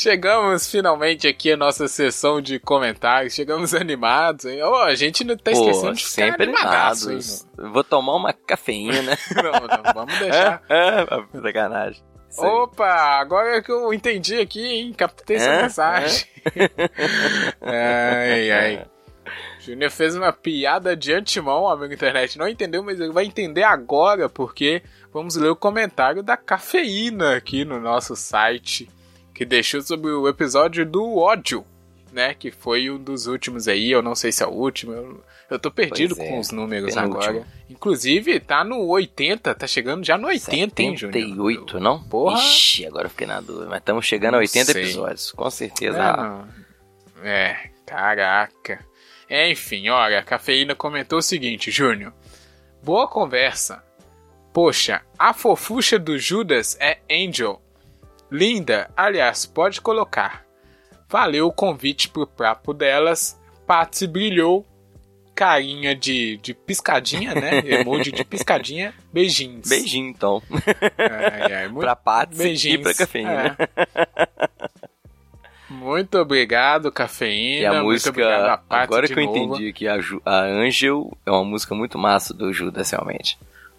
[0.00, 3.34] Chegamos finalmente aqui à nossa sessão de comentários.
[3.34, 4.62] Chegamos animados, hein?
[4.62, 7.46] Ô, a gente não tá esquecendo Pô, de ficar sempre hein, animados.
[7.54, 9.18] Vou tomar uma cafeína.
[9.36, 10.62] Não, não, vamos deixar.
[10.70, 12.02] Ah, sacanagem.
[12.30, 12.48] Isso aí.
[12.48, 12.86] Opa,
[13.20, 14.94] agora é que eu entendi aqui, hein?
[14.96, 15.62] Captei essa É?
[15.62, 16.26] mensagem.
[17.60, 18.86] ai, ai.
[19.60, 22.38] Júnior fez uma piada de antemão, amigo internet.
[22.38, 24.82] Não entendeu, mas ele vai entender agora, porque
[25.12, 28.88] vamos ler o comentário da cafeína aqui no nosso site,
[29.40, 31.64] que deixou sobre o episódio do ódio,
[32.12, 32.34] né?
[32.34, 35.58] Que foi um dos últimos aí, eu não sei se é o último, eu, eu
[35.58, 37.46] tô perdido é, com os números agora.
[37.66, 41.22] Inclusive, tá no 80, tá chegando já no 80, hein, Júnior?
[41.22, 42.02] 78, não?
[42.04, 42.38] Porra.
[42.38, 43.64] Ixi, agora eu fiquei na dúvida.
[43.70, 44.82] Mas estamos chegando a Não 80 sei.
[44.82, 45.32] episódios.
[45.32, 46.46] Com certeza.
[47.24, 47.48] É.
[47.50, 48.84] É, caraca.
[49.26, 52.12] É, enfim, olha, a cafeína comentou o seguinte, Júnior.
[52.82, 53.82] Boa conversa.
[54.52, 57.58] Poxa, a fofucha do Judas é Angel.
[58.30, 60.44] Linda, aliás, pode colocar.
[61.08, 63.38] Valeu o convite pro papo delas.
[63.66, 64.66] Patsy brilhou.
[65.34, 67.58] Carinha de, de piscadinha, né?
[67.64, 68.92] Emoji de piscadinha.
[69.12, 69.68] Beijinhos.
[69.68, 70.42] Beijinho, então.
[70.98, 72.82] Ai, ai, muito pra Patsy e Beijinhos.
[72.82, 73.56] pra cafeína.
[73.58, 74.10] É.
[75.70, 77.60] Muito obrigado, cafeína.
[77.62, 79.36] E a Muito obrigado música, a agora que eu novo.
[79.54, 83.38] entendi que a, Ju- a Angel é uma música muito massa do Judas, realmente.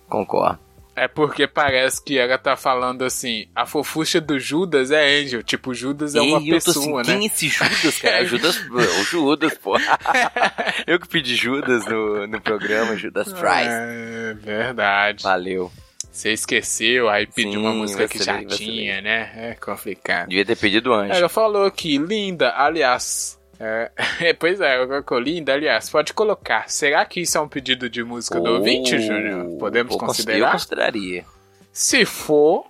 [0.09, 0.57] Concordo.
[0.95, 5.41] É porque parece que ela tá falando assim: a fofucha do Judas é Angel.
[5.41, 7.25] Tipo, Judas é uma e eu tô assim, pessoa, quem é né?
[7.25, 8.25] esse Judas, cara?
[8.25, 9.77] Judas, o Judas, pô.
[10.85, 13.69] eu que pedi Judas no, no programa, Judas Price.
[13.69, 15.23] É verdade.
[15.23, 15.71] Valeu.
[16.11, 19.31] Você esqueceu, aí pediu uma Sim, música que já tinha, né?
[19.33, 20.27] É complicado.
[20.27, 21.17] Devia ter pedido antes.
[21.17, 23.39] Ela falou aqui, linda, aliás.
[24.21, 26.69] É, pois é, ela colocou linda, aliás, pode colocar.
[26.69, 29.57] Será que isso é um pedido de música do ouvinte, Júnior?
[29.57, 30.47] Podemos Oh, considerar?
[30.47, 31.25] Eu consideraria.
[31.71, 32.65] Se for,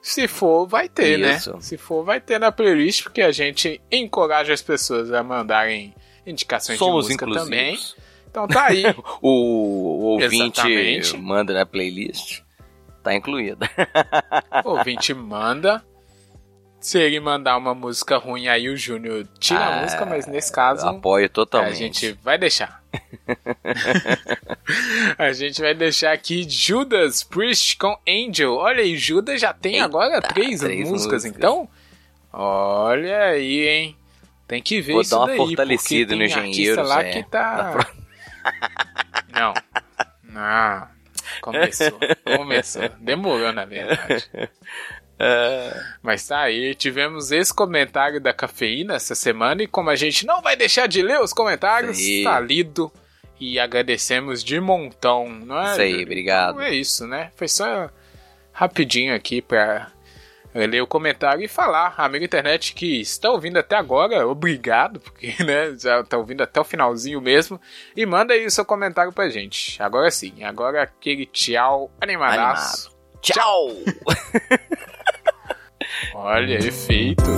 [0.00, 1.52] se for, vai ter, Isso.
[1.52, 1.60] né?
[1.60, 5.94] Se for, vai ter na playlist, porque a gente encoraja as pessoas a mandarem
[6.26, 7.44] indicações Somos de música inclusivos.
[7.50, 7.78] também.
[8.30, 8.84] Então tá aí.
[9.20, 11.16] O, o ouvinte Exatamente.
[11.18, 12.40] manda na playlist.
[13.02, 13.68] Tá incluída.
[14.64, 15.84] o ouvinte manda.
[16.86, 20.52] Se ele mandar uma música ruim, aí o Júnior tira a Ah, música, mas nesse
[20.52, 20.86] caso.
[20.86, 21.72] Apoio totalmente.
[21.72, 22.80] A gente vai deixar.
[25.18, 28.54] a gente vai deixar aqui Judas Priest com Angel.
[28.54, 31.36] Olha aí, Judas já tem Eita, agora três, três músicas, músicas.
[31.36, 31.68] então.
[32.32, 33.96] Olha aí, hein?
[34.46, 37.10] Tem que ver Vou isso dar uma daí, fortalecida no Engenheiros, lá é.
[37.14, 37.84] que tá...
[39.34, 39.54] Não.
[40.22, 40.88] Não.
[41.40, 41.98] Começou.
[42.36, 42.88] Começou.
[43.00, 44.30] Demorou, na verdade.
[46.02, 50.42] Mas tá aí, tivemos esse comentário da cafeína essa semana e como a gente não
[50.42, 52.24] vai deixar de ler os comentários, aí.
[52.24, 52.92] tá lido
[53.38, 55.72] e agradecemos de montão, não é?
[55.72, 56.54] Isso aí, obrigado.
[56.56, 57.30] Então é isso, né?
[57.36, 57.90] Foi só
[58.52, 59.90] rapidinho aqui pra
[60.54, 61.94] ler o comentário e falar.
[61.98, 66.64] Amigo internet que está ouvindo até agora, obrigado, porque né, já tá ouvindo até o
[66.64, 67.60] finalzinho mesmo.
[67.94, 69.82] E manda aí o seu comentário pra gente.
[69.82, 72.96] Agora sim, agora aquele tchau animadaço.
[73.20, 73.68] Tchau!
[76.12, 77.30] Olha, efeito.